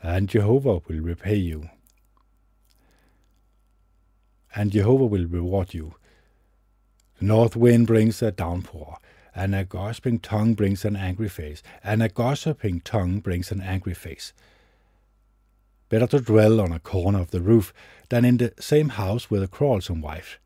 and 0.04 0.30
Jehovah 0.30 0.82
will 0.88 1.00
repay 1.00 1.38
you. 1.38 1.72
And 4.56 4.72
Jehovah 4.72 5.08
will 5.08 5.26
reward 5.26 5.74
you. 5.74 5.96
The 7.18 7.26
north 7.26 7.56
wind 7.56 7.88
brings 7.88 8.22
a 8.22 8.32
downpour, 8.32 9.00
and 9.34 9.56
a 9.56 9.66
gossiping 9.66 10.20
tongue 10.20 10.54
brings 10.54 10.86
an 10.86 10.96
angry 10.96 11.28
face, 11.28 11.64
and 11.84 12.04
a 12.04 12.08
gossiping 12.08 12.82
tongue 12.82 13.22
brings 13.22 13.52
an 13.52 13.60
angry 13.60 13.96
face. 13.96 14.34
Better 15.90 16.06
to 16.06 16.20
dwell 16.20 16.62
on 16.62 16.72
a 16.72 16.80
corner 16.80 17.22
of 17.22 17.32
the 17.32 17.42
roof 17.42 17.74
than 18.10 18.24
in 18.24 18.38
the 18.38 18.54
same 18.60 18.90
house 18.90 19.32
with 19.32 19.42
a 19.42 19.48
quarrelsome 19.48 20.02
wife. 20.02 20.38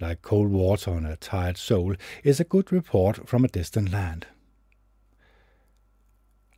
Like 0.00 0.22
cold 0.22 0.50
water 0.50 0.90
on 0.90 1.06
a 1.06 1.16
tired 1.16 1.56
soul 1.56 1.94
is 2.22 2.38
a 2.38 2.44
good 2.44 2.70
report 2.70 3.28
from 3.28 3.44
a 3.44 3.48
distant 3.48 3.92
land. 3.92 4.26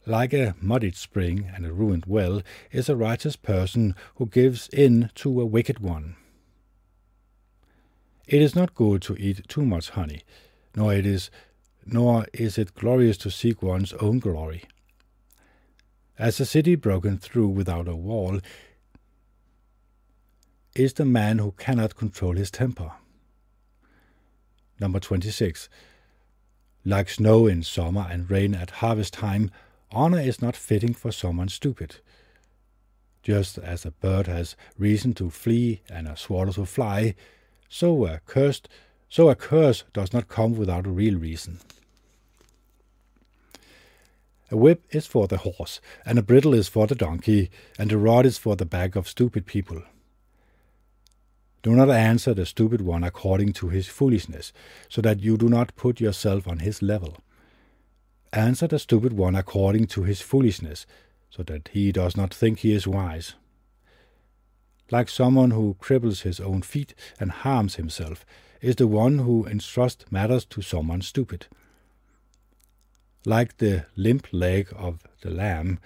Like 0.06 0.32
a 0.32 0.56
muddied 0.60 0.96
spring 0.96 1.50
and 1.54 1.66
a 1.66 1.72
ruined 1.72 2.06
well 2.06 2.42
is 2.72 2.88
a 2.88 2.96
righteous 2.96 3.36
person 3.36 3.94
who 4.16 4.26
gives 4.26 4.68
in 4.72 5.10
to 5.16 5.40
a 5.40 5.46
wicked 5.46 5.78
one. 5.80 6.16
It 8.26 8.42
is 8.42 8.56
not 8.56 8.74
good 8.74 9.02
to 9.02 9.16
eat 9.16 9.46
too 9.48 9.64
much 9.64 9.90
honey, 9.90 10.22
nor 10.74 10.94
it 10.94 11.06
is 11.06 11.30
nor 11.86 12.26
is 12.32 12.58
it 12.58 12.74
glorious 12.74 13.16
to 13.18 13.30
seek 13.30 13.62
one's 13.62 13.92
own 13.94 14.18
glory. 14.18 14.64
As 16.18 16.40
a 16.40 16.46
city 16.46 16.74
broken 16.74 17.18
through 17.18 17.48
without 17.48 17.88
a 17.88 17.96
wall 17.96 18.40
is 20.74 20.92
the 20.94 21.04
man 21.04 21.38
who 21.38 21.52
cannot 21.52 21.96
control 21.96 22.36
his 22.36 22.50
temper. 22.50 22.92
Number 24.80 25.00
26. 25.00 25.68
Like 26.84 27.08
snow 27.10 27.46
in 27.46 27.62
summer 27.62 28.06
and 28.10 28.30
rain 28.30 28.54
at 28.54 28.70
harvest 28.70 29.14
time, 29.14 29.50
honor 29.90 30.20
is 30.20 30.40
not 30.40 30.56
fitting 30.56 30.94
for 30.94 31.10
someone 31.10 31.48
stupid. 31.48 31.96
Just 33.22 33.58
as 33.58 33.84
a 33.84 33.90
bird 33.90 34.26
has 34.26 34.56
reason 34.78 35.12
to 35.14 35.30
flee 35.30 35.82
and 35.90 36.06
a 36.06 36.16
swallow 36.16 36.52
to 36.52 36.64
fly, 36.64 37.14
so 37.68 38.06
a 38.06 38.20
cursed, 38.24 38.68
so 39.08 39.28
a 39.28 39.34
curse 39.34 39.84
does 39.92 40.12
not 40.12 40.28
come 40.28 40.56
without 40.56 40.86
a 40.86 40.90
real 40.90 41.18
reason. 41.18 41.58
A 44.50 44.56
whip 44.56 44.84
is 44.90 45.06
for 45.06 45.26
the 45.26 45.38
horse, 45.38 45.80
and 46.06 46.18
a 46.18 46.22
bridle 46.22 46.54
is 46.54 46.68
for 46.68 46.86
the 46.86 46.94
donkey, 46.94 47.50
and 47.78 47.92
a 47.92 47.98
rod 47.98 48.24
is 48.24 48.38
for 48.38 48.56
the 48.56 48.64
back 48.64 48.96
of 48.96 49.08
stupid 49.08 49.44
people. 49.44 49.82
Do 51.62 51.74
not 51.74 51.90
answer 51.90 52.34
the 52.34 52.46
stupid 52.46 52.80
one 52.80 53.02
according 53.02 53.52
to 53.54 53.68
his 53.68 53.86
foolishness, 53.88 54.52
so 54.88 55.00
that 55.02 55.20
you 55.20 55.36
do 55.36 55.48
not 55.48 55.74
put 55.76 56.00
yourself 56.00 56.46
on 56.46 56.60
his 56.60 56.82
level. 56.82 57.18
Answer 58.32 58.68
the 58.68 58.78
stupid 58.78 59.12
one 59.12 59.34
according 59.34 59.86
to 59.88 60.04
his 60.04 60.20
foolishness, 60.20 60.86
so 61.30 61.42
that 61.44 61.68
he 61.72 61.90
does 61.92 62.16
not 62.16 62.32
think 62.32 62.60
he 62.60 62.72
is 62.72 62.86
wise. 62.86 63.34
Like 64.90 65.08
someone 65.08 65.50
who 65.50 65.76
cripples 65.80 66.22
his 66.22 66.40
own 66.40 66.62
feet 66.62 66.94
and 67.18 67.30
harms 67.30 67.74
himself, 67.74 68.24
is 68.60 68.76
the 68.76 68.86
one 68.86 69.18
who 69.18 69.44
entrusts 69.46 70.04
matters 70.10 70.44
to 70.46 70.62
someone 70.62 71.02
stupid. 71.02 71.46
Like 73.24 73.58
the 73.58 73.86
limp 73.96 74.28
leg 74.32 74.68
of 74.74 75.00
the 75.22 75.30
lamb, 75.30 75.78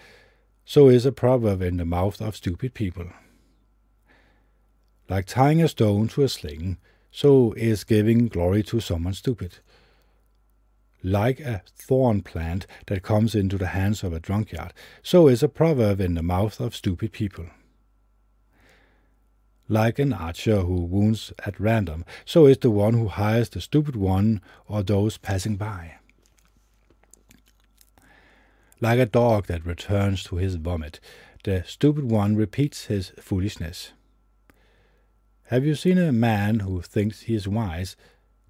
so 0.65 0.89
is 0.89 1.05
a 1.05 1.13
proverb 1.13 1.63
in 1.63 1.79
the 1.79 1.85
mouth 1.85 2.21
of 2.21 2.37
stupid 2.37 2.75
people. 2.75 3.07
Like 5.13 5.27
tying 5.27 5.63
a 5.63 5.69
stone 5.69 6.09
to 6.09 6.23
a 6.23 6.29
sling, 6.31 6.79
so 7.11 7.53
is 7.53 7.85
giving 7.85 8.29
glory 8.29 8.63
to 8.63 8.81
someone 8.81 9.13
stupid. 9.13 9.59
Like 11.03 11.39
a 11.39 11.61
thorn 11.77 12.23
plant 12.23 12.67
that 12.87 13.03
comes 13.03 13.35
into 13.35 13.59
the 13.59 13.67
hands 13.77 14.03
of 14.03 14.15
a 14.15 14.21
drunkard, 14.21 14.73
so 15.03 15.29
is 15.29 15.43
a 15.43 15.51
proverb 15.51 16.01
in 16.01 16.15
the 16.15 16.23
mouth 16.23 16.61
of 16.61 16.75
stupid 16.75 17.13
people. 17.13 17.45
Like 19.69 19.99
an 19.99 20.15
archer 20.15 20.63
who 20.63 20.81
wounds 20.81 21.31
at 21.45 21.61
random, 21.61 22.07
so 22.25 22.47
is 22.47 22.57
the 22.57 22.71
one 22.71 22.95
who 22.95 23.09
hires 23.09 23.51
the 23.51 23.61
stupid 23.61 23.97
one 23.97 24.41
or 24.67 24.83
those 24.83 25.19
passing 25.19 25.57
by. 25.57 25.97
Like 28.81 28.99
a 28.99 29.05
dog 29.05 29.47
that 29.49 29.67
returns 29.67 30.25
to 30.25 30.37
his 30.37 30.55
vomit, 30.55 31.01
the 31.45 31.65
stupid 31.67 32.11
one 32.11 32.35
repeats 32.35 32.87
his 32.87 33.13
foolishness. 33.21 33.93
Have 35.53 35.67
you 35.67 35.75
seen 35.75 35.99
a 35.99 36.13
man 36.13 36.61
who 36.61 36.81
thinks 36.81 37.21
he 37.21 37.35
is 37.35 37.47
wise? 37.47 37.95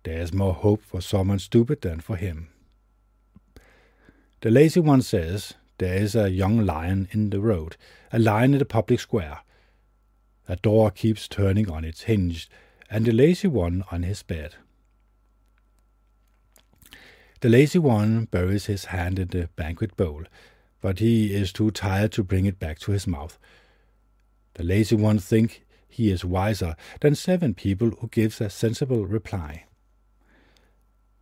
There 0.04 0.20
is 0.20 0.32
more 0.32 0.54
hope 0.54 0.84
for 0.84 1.00
someone 1.00 1.40
stupid 1.40 1.80
than 1.80 1.98
for 1.98 2.14
him. 2.14 2.50
The 4.40 4.52
lazy 4.52 4.78
one 4.78 5.02
says, 5.02 5.54
There 5.78 5.96
is 5.96 6.14
a 6.14 6.30
young 6.30 6.64
lion 6.64 7.08
in 7.10 7.30
the 7.30 7.40
road, 7.40 7.76
a 8.12 8.20
lion 8.20 8.52
in 8.52 8.60
the 8.60 8.64
public 8.64 9.00
square. 9.00 9.40
A 10.48 10.54
door 10.54 10.92
keeps 10.92 11.26
turning 11.26 11.68
on 11.68 11.84
its 11.84 12.02
hinge, 12.02 12.48
and 12.88 13.04
the 13.04 13.10
lazy 13.10 13.48
one 13.48 13.82
on 13.90 14.04
his 14.04 14.22
bed. 14.22 14.54
The 17.40 17.48
lazy 17.48 17.80
one 17.80 18.26
buries 18.26 18.66
his 18.66 18.84
hand 18.84 19.18
in 19.18 19.26
the 19.26 19.48
banquet 19.56 19.96
bowl, 19.96 20.22
but 20.80 21.00
he 21.00 21.34
is 21.34 21.52
too 21.52 21.72
tired 21.72 22.12
to 22.12 22.22
bring 22.22 22.44
it 22.44 22.60
back 22.60 22.78
to 22.78 22.92
his 22.92 23.08
mouth. 23.08 23.40
The 24.54 24.62
lazy 24.62 24.94
one 24.94 25.18
thinks 25.18 25.58
he 25.92 26.10
is 26.10 26.24
wiser 26.24 26.74
than 27.00 27.14
seven 27.14 27.54
people 27.54 27.90
who 28.00 28.08
gives 28.08 28.40
a 28.40 28.48
sensible 28.48 29.06
reply. 29.06 29.64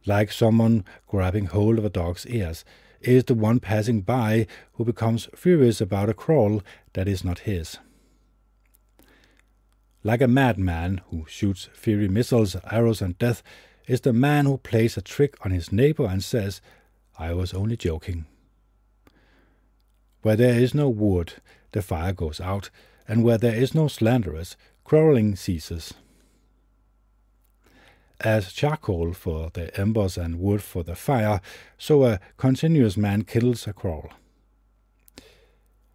Like 0.06 0.30
someone 0.32 0.84
grabbing 1.06 1.46
hold 1.46 1.78
of 1.78 1.84
a 1.84 1.90
dog's 1.90 2.24
ears, 2.26 2.64
is 3.00 3.24
the 3.24 3.34
one 3.34 3.60
passing 3.60 4.02
by 4.02 4.46
who 4.74 4.84
becomes 4.84 5.28
furious 5.34 5.80
about 5.80 6.08
a 6.08 6.14
crawl 6.14 6.62
that 6.92 7.08
is 7.08 7.24
not 7.24 7.40
his. 7.40 7.78
Like 10.02 10.20
a 10.20 10.28
madman 10.28 11.00
who 11.10 11.24
shoots 11.26 11.68
fiery 11.72 12.08
missiles, 12.08 12.56
arrows, 12.70 13.02
and 13.02 13.18
death, 13.18 13.42
is 13.86 14.02
the 14.02 14.12
man 14.12 14.46
who 14.46 14.58
plays 14.58 14.96
a 14.96 15.02
trick 15.02 15.34
on 15.44 15.50
his 15.50 15.72
neighbor 15.72 16.06
and 16.06 16.22
says, 16.22 16.60
I 17.18 17.34
was 17.34 17.52
only 17.52 17.76
joking. 17.76 18.26
Where 20.22 20.36
there 20.36 20.58
is 20.58 20.74
no 20.74 20.88
wood, 20.88 21.34
the 21.72 21.82
fire 21.82 22.12
goes 22.12 22.40
out, 22.40 22.70
and 23.10 23.24
where 23.24 23.38
there 23.38 23.56
is 23.56 23.74
no 23.74 23.88
slanderers, 23.88 24.56
quarrelling 24.84 25.34
ceases. 25.34 25.94
As 28.20 28.52
charcoal 28.52 29.14
for 29.14 29.50
the 29.52 29.76
embers 29.76 30.16
and 30.16 30.38
wood 30.38 30.62
for 30.62 30.84
the 30.84 30.94
fire, 30.94 31.40
so 31.76 32.04
a 32.04 32.20
continuous 32.36 32.96
man 32.96 33.24
kindles 33.24 33.66
a 33.66 33.72
quarrel. 33.72 34.12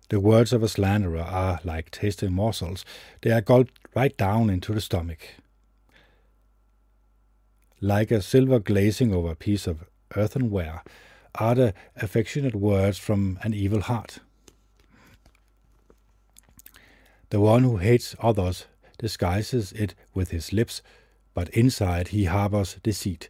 The 0.09 0.19
words 0.19 0.51
of 0.51 0.61
a 0.61 0.67
slanderer 0.67 1.21
are 1.21 1.61
like 1.63 1.89
tasty 1.89 2.27
morsels, 2.27 2.83
they 3.21 3.31
are 3.31 3.39
gulped 3.39 3.79
right 3.95 4.15
down 4.17 4.49
into 4.49 4.73
the 4.73 4.81
stomach. 4.81 5.21
Like 7.79 8.11
a 8.11 8.21
silver 8.21 8.59
glazing 8.59 9.13
over 9.13 9.31
a 9.31 9.35
piece 9.35 9.67
of 9.67 9.85
earthenware 10.17 10.83
are 11.35 11.55
the 11.55 11.73
affectionate 11.95 12.55
words 12.55 12.97
from 12.97 13.39
an 13.41 13.53
evil 13.53 13.79
heart. 13.79 14.19
The 17.29 17.39
one 17.39 17.63
who 17.63 17.77
hates 17.77 18.15
others 18.19 18.65
disguises 18.97 19.71
it 19.73 19.95
with 20.13 20.31
his 20.31 20.53
lips, 20.53 20.81
but 21.33 21.49
inside 21.49 22.09
he 22.09 22.25
harbors 22.25 22.77
deceit. 22.83 23.29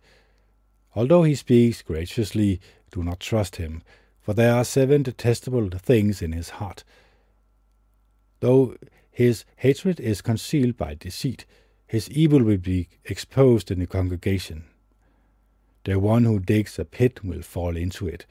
Although 0.95 1.23
he 1.23 1.35
speaks 1.35 1.81
graciously, 1.81 2.59
do 2.91 3.03
not 3.03 3.19
trust 3.19 3.57
him, 3.57 3.83
for 4.21 4.33
there 4.33 4.53
are 4.53 4.63
seven 4.63 5.03
detestable 5.03 5.69
things 5.69 6.21
in 6.21 6.31
his 6.31 6.51
heart. 6.51 6.83
Though 8.39 8.75
his 9.11 9.45
hatred 9.57 9.99
is 9.99 10.21
concealed 10.21 10.77
by 10.77 10.95
deceit, 10.95 11.45
his 11.87 12.09
evil 12.09 12.43
will 12.43 12.57
be 12.57 12.89
exposed 13.05 13.71
in 13.71 13.79
the 13.79 13.87
congregation. 13.87 14.65
The 15.83 15.99
one 15.99 16.25
who 16.25 16.39
digs 16.39 16.79
a 16.79 16.85
pit 16.85 17.23
will 17.23 17.41
fall 17.41 17.77
into 17.77 18.07
it, 18.07 18.25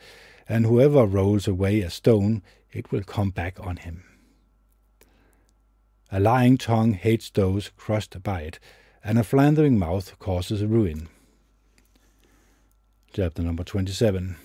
and 0.48 0.66
whoever 0.66 1.06
rolls 1.06 1.46
away 1.46 1.80
a 1.80 1.90
stone, 1.90 2.42
it 2.72 2.90
will 2.90 3.02
come 3.02 3.30
back 3.30 3.58
on 3.60 3.76
him. 3.76 4.04
A 6.12 6.20
lying 6.20 6.58
tongue 6.58 6.92
hates 6.92 7.30
those 7.30 7.70
crushed 7.76 8.22
by 8.22 8.42
it, 8.42 8.58
and 9.02 9.18
a 9.18 9.24
philandering 9.24 9.78
mouth 9.78 10.18
causes 10.18 10.64
ruin. 10.64 11.08
Chapter 13.12 13.42
number 13.42 13.64
27 13.64 14.36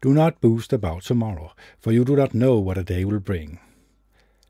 Do 0.00 0.14
not 0.14 0.40
boast 0.40 0.72
about 0.72 1.02
tomorrow, 1.02 1.52
for 1.78 1.92
you 1.92 2.04
do 2.04 2.16
not 2.16 2.34
know 2.34 2.58
what 2.58 2.78
a 2.78 2.84
day 2.84 3.04
will 3.04 3.20
bring. 3.20 3.58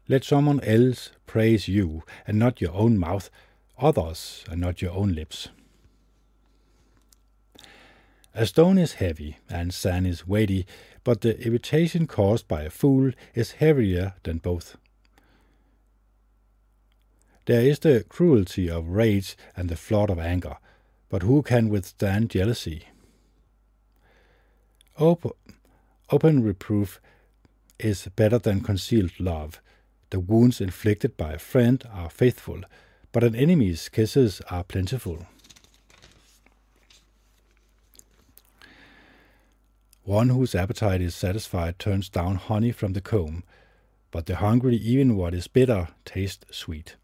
Let 0.08 0.24
someone 0.24 0.60
else 0.60 1.10
praise 1.26 1.68
you, 1.68 2.02
and 2.26 2.38
not 2.38 2.60
your 2.60 2.72
own 2.72 2.98
mouth, 2.98 3.30
others, 3.78 4.44
and 4.50 4.60
not 4.60 4.80
your 4.80 4.92
own 4.92 5.12
lips. 5.12 5.48
A 8.34 8.46
stone 8.46 8.78
is 8.78 8.94
heavy, 8.94 9.36
and 9.50 9.74
sand 9.74 10.06
is 10.06 10.26
weighty, 10.26 10.66
but 11.08 11.22
the 11.22 11.42
irritation 11.42 12.06
caused 12.06 12.46
by 12.46 12.64
a 12.64 12.68
fool 12.68 13.12
is 13.34 13.52
heavier 13.52 14.12
than 14.24 14.36
both. 14.36 14.76
There 17.46 17.62
is 17.62 17.78
the 17.78 18.04
cruelty 18.10 18.68
of 18.68 18.90
rage 18.90 19.34
and 19.56 19.70
the 19.70 19.76
flood 19.76 20.10
of 20.10 20.18
anger, 20.18 20.58
but 21.08 21.22
who 21.22 21.40
can 21.40 21.70
withstand 21.70 22.28
jealousy? 22.28 22.88
Open, 24.98 25.30
open 26.10 26.42
reproof 26.42 27.00
is 27.78 28.06
better 28.14 28.38
than 28.38 28.60
concealed 28.60 29.18
love. 29.18 29.62
The 30.10 30.20
wounds 30.20 30.60
inflicted 30.60 31.16
by 31.16 31.32
a 31.32 31.38
friend 31.38 31.82
are 31.90 32.10
faithful, 32.10 32.60
but 33.12 33.24
an 33.24 33.34
enemy's 33.34 33.88
kisses 33.88 34.42
are 34.50 34.62
plentiful. 34.62 35.26
One 40.08 40.30
whose 40.30 40.54
appetite 40.54 41.02
is 41.02 41.14
satisfied 41.14 41.78
turns 41.78 42.08
down 42.08 42.36
honey 42.36 42.72
from 42.72 42.94
the 42.94 43.02
comb, 43.02 43.44
but 44.10 44.24
the 44.24 44.36
hungry 44.36 44.76
even 44.76 45.18
what 45.18 45.34
is 45.34 45.48
bitter 45.48 45.88
tastes 46.06 46.46
sweet. 46.50 46.96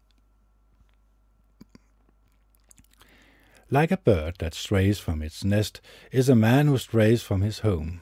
Like 3.69 3.91
a 3.91 3.97
bird 3.97 4.37
that 4.39 4.55
strays 4.55 4.97
from 4.97 5.21
its 5.21 5.43
nest 5.43 5.81
is 6.11 6.29
a 6.29 6.35
man 6.35 6.65
who 6.65 6.79
strays 6.79 7.21
from 7.21 7.41
his 7.41 7.59
home. 7.59 8.01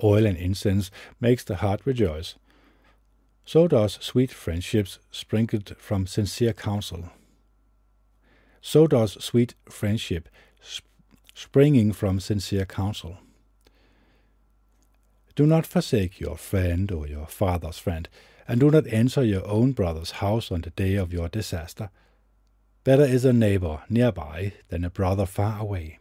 Oil 0.00 0.24
and 0.24 0.36
incense 0.36 0.92
makes 1.18 1.42
the 1.42 1.56
heart 1.56 1.80
rejoice. 1.84 2.36
So 3.44 3.66
does 3.66 3.98
sweet 4.00 4.30
friendships 4.30 5.00
sprinkled 5.10 5.74
from 5.76 6.06
sincere 6.06 6.52
counsel. 6.52 7.06
So 8.60 8.86
does 8.86 9.24
sweet 9.24 9.56
friendship 9.68 10.28
springing 11.40 11.90
from 11.90 12.20
sincere 12.20 12.66
counsel. 12.66 13.16
Do 15.34 15.46
not 15.46 15.64
forsake 15.64 16.20
your 16.20 16.36
friend 16.36 16.92
or 16.92 17.06
your 17.06 17.26
father's 17.26 17.78
friend, 17.78 18.10
and 18.46 18.60
do 18.60 18.70
not 18.70 18.86
enter 18.88 19.24
your 19.24 19.46
own 19.46 19.72
brother's 19.72 20.10
house 20.22 20.52
on 20.52 20.60
the 20.60 20.70
day 20.70 20.96
of 20.96 21.14
your 21.14 21.30
disaster. 21.30 21.88
Better 22.84 23.04
is 23.04 23.24
a 23.24 23.32
neighbor 23.32 23.80
nearby 23.88 24.52
than 24.68 24.84
a 24.84 24.90
brother 24.90 25.24
far 25.24 25.58
away. 25.60 25.98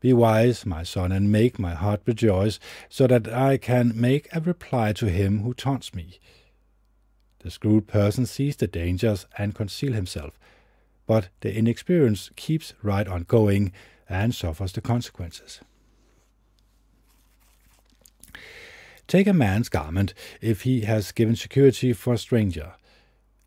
Be 0.00 0.12
wise, 0.12 0.66
my 0.66 0.82
son, 0.82 1.12
and 1.12 1.32
make 1.32 1.58
my 1.58 1.74
heart 1.74 2.02
rejoice, 2.04 2.60
so 2.90 3.06
that 3.06 3.26
I 3.26 3.56
can 3.56 3.98
make 3.98 4.28
a 4.34 4.40
reply 4.40 4.92
to 4.94 5.08
him 5.08 5.40
who 5.40 5.54
taunts 5.54 5.94
me. 5.94 6.20
The 7.38 7.50
shrewd 7.50 7.86
person 7.86 8.26
sees 8.26 8.56
the 8.56 8.66
dangers 8.66 9.24
and 9.38 9.54
conceals 9.54 9.94
himself, 9.94 10.38
but 11.06 11.30
the 11.40 11.56
inexperienced 11.56 12.36
keeps 12.36 12.74
right 12.82 13.08
on 13.08 13.22
going 13.22 13.72
and 14.10 14.34
suffers 14.34 14.72
the 14.72 14.80
consequences. 14.82 15.60
Take 19.06 19.26
a 19.26 19.32
man's 19.32 19.68
garment 19.68 20.12
if 20.40 20.62
he 20.62 20.82
has 20.82 21.12
given 21.12 21.36
security 21.36 21.92
for 21.92 22.14
a 22.14 22.18
stranger. 22.18 22.74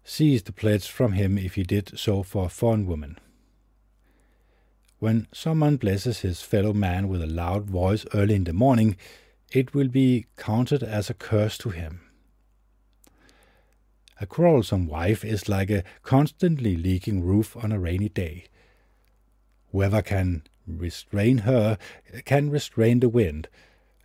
Seize 0.03 0.43
the 0.43 0.51
pledge 0.51 0.87
from 0.87 1.13
him 1.13 1.37
if 1.37 1.55
he 1.55 1.63
did 1.63 1.97
so 1.97 2.23
for 2.23 2.45
a 2.45 2.49
foreign 2.49 2.85
woman. 2.85 3.17
When 4.99 5.27
someone 5.33 5.77
blesses 5.77 6.19
his 6.19 6.41
fellow 6.41 6.73
man 6.73 7.07
with 7.07 7.21
a 7.21 7.27
loud 7.27 7.65
voice 7.65 8.05
early 8.13 8.35
in 8.35 8.45
the 8.45 8.53
morning, 8.53 8.95
it 9.51 9.73
will 9.73 9.89
be 9.89 10.25
counted 10.37 10.81
as 10.81 11.09
a 11.09 11.13
curse 11.13 11.57
to 11.59 11.69
him. 11.69 12.01
A 14.19 14.25
quarrelsome 14.25 14.87
wife 14.87 15.25
is 15.25 15.49
like 15.49 15.69
a 15.69 15.83
constantly 16.01 16.77
leaking 16.77 17.21
roof 17.21 17.57
on 17.57 17.71
a 17.71 17.79
rainy 17.79 18.09
day. 18.09 18.45
Whoever 19.71 20.01
can 20.01 20.43
restrain 20.67 21.39
her 21.39 21.77
can 22.25 22.49
restrain 22.49 22.99
the 22.99 23.09
wind, 23.09 23.47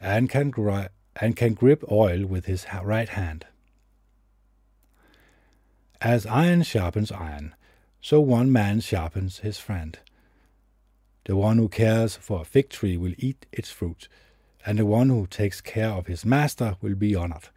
and 0.01 0.29
can, 0.29 0.51
gri- 0.51 0.89
and 1.21 1.37
can 1.37 1.55
grip 1.55 1.85
oil 1.91 2.27
with 2.27 2.47
his 2.47 2.67
right 2.83 3.09
hand. 3.09 3.47
As 6.01 6.27
iron 6.27 6.63
sharpens 6.63 7.11
iron, 7.11 7.55
so 8.01 8.21
one 8.21 8.53
man 8.53 8.81
sharpens 8.81 9.39
his 9.39 9.59
friend. 9.59 9.99
The 11.25 11.37
one 11.37 11.59
who 11.59 11.69
cares 11.69 12.17
for 12.17 12.43
a 12.43 12.45
fig 12.45 12.71
tree 12.71 12.97
will 12.97 13.15
eat 13.19 13.47
its 13.53 13.71
fruit, 13.71 14.09
and 14.65 14.79
the 14.79 14.87
one 14.87 15.09
who 15.09 15.27
takes 15.27 15.61
care 15.61 15.91
of 15.91 16.07
his 16.07 16.25
master 16.25 16.77
will 16.81 16.95
be 16.95 17.15
honored. 17.15 17.49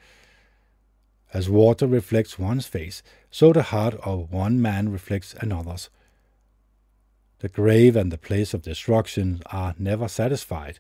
As 1.33 1.49
water 1.49 1.87
reflects 1.87 2.37
one's 2.37 2.67
face, 2.67 3.01
so 3.29 3.53
the 3.53 3.63
heart 3.63 3.93
of 4.03 4.31
one 4.31 4.61
man 4.61 4.89
reflects 4.91 5.33
another's. 5.39 5.89
The 7.41 7.49
grave 7.49 7.95
and 7.95 8.11
the 8.11 8.19
place 8.19 8.53
of 8.53 8.61
destruction 8.61 9.41
are 9.47 9.73
never 9.79 10.07
satisfied, 10.07 10.77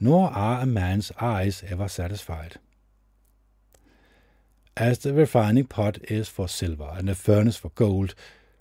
nor 0.00 0.30
are 0.30 0.62
a 0.62 0.66
man's 0.66 1.12
eyes 1.20 1.62
ever 1.68 1.86
satisfied. 1.86 2.56
As 4.76 4.98
the 4.98 5.14
refining 5.14 5.66
pot 5.66 5.98
is 6.10 6.28
for 6.28 6.48
silver 6.48 6.92
and 6.96 7.06
the 7.06 7.14
furnace 7.14 7.56
for 7.56 7.68
gold, 7.76 8.16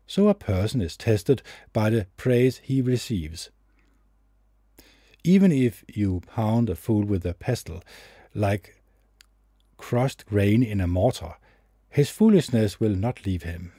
so 0.05 0.27
a 0.27 0.35
person 0.35 0.81
is 0.81 0.95
tested 0.95 1.41
by 1.73 1.89
the 1.89 2.05
praise 2.15 2.59
he 2.59 2.79
receives. 2.79 3.49
Even 5.23 5.51
if 5.51 5.83
you 5.87 6.21
pound 6.27 6.69
a 6.69 6.75
fool 6.75 7.03
with 7.03 7.25
a 7.25 7.33
pestle, 7.33 7.81
like 8.35 8.79
crushed 9.77 10.27
grain 10.27 10.61
in 10.61 10.79
a 10.79 10.85
mortar, 10.85 11.37
his 11.89 12.11
foolishness 12.11 12.79
will 12.79 12.95
not 12.95 13.25
leave 13.25 13.41
him. 13.41 13.73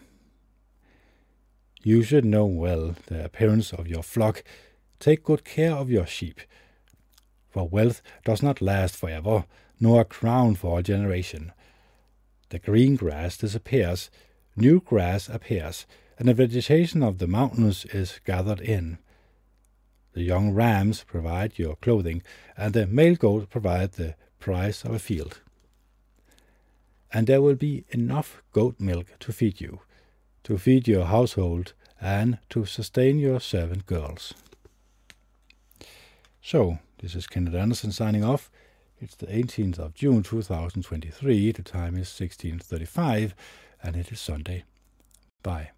You 1.83 2.03
should 2.03 2.25
know 2.25 2.47
well 2.47 2.95
the 3.07 3.25
appearance 3.25 3.73
of 3.73 3.89
your 3.89 4.03
flock. 4.03 4.45
Take 5.01 5.25
good 5.25 5.45
care 5.45 5.73
of 5.73 5.91
your 5.91 6.07
sheep. 6.07 6.41
For 7.51 7.69
wealth 7.69 8.03
does 8.25 8.43
not 8.43 8.63
last 8.63 8.97
forever, 8.97 9.45
nor 9.81 10.01
a 10.01 10.05
crown 10.05 10.55
for 10.55 10.79
a 10.79 10.83
generation. 10.83 11.53
The 12.51 12.59
green 12.59 12.97
grass 12.97 13.37
disappears, 13.37 14.11
new 14.57 14.81
grass 14.81 15.29
appears, 15.29 15.87
and 16.19 16.29
the 16.29 16.35
vegetation 16.35 17.03
of 17.03 17.19
the 17.19 17.27
mountains 17.27 17.85
is 17.87 18.21
gathered 18.25 18.61
in. 18.61 18.99
The 20.13 20.23
young 20.23 20.53
rams 20.53 21.05
provide 21.05 21.59
your 21.59 21.77
clothing, 21.77 22.23
and 22.57 22.75
the 22.75 22.87
male 22.87 23.17
goats 23.17 23.47
provide 23.51 23.93
the 23.93 24.15
price 24.39 24.85
of 24.85 24.93
a 24.93 24.99
field 24.99 25.41
and 27.13 27.27
there 27.27 27.43
will 27.43 27.55
be 27.55 27.85
enough 27.91 28.43
goat 28.53 28.81
milk 28.81 29.07
to 29.21 29.33
feed 29.33 29.61
you, 29.61 29.81
to 30.45 30.59
feed 30.59 30.89
your 30.89 31.07
household, 31.07 31.73
and 32.01 32.39
to 32.51 32.65
sustain 32.65 33.19
your 33.19 33.41
servant 33.41 33.87
girls. 33.87 34.35
So, 36.43 36.79
this 37.01 37.15
is 37.15 37.27
Kennet 37.27 37.55
Andersen 37.55 37.93
signing 37.93 38.25
off. 38.25 38.51
It's 39.01 39.15
the 39.15 39.27
18th 39.27 39.79
of 39.79 39.95
June 39.95 40.23
2023. 40.23 41.53
The 41.53 41.63
time 41.63 41.95
is 41.95 42.09
1635, 42.09 43.35
and 43.83 43.97
it 43.97 44.11
is 44.11 44.21
Sunday. 44.21 44.65
Bye. 45.43 45.71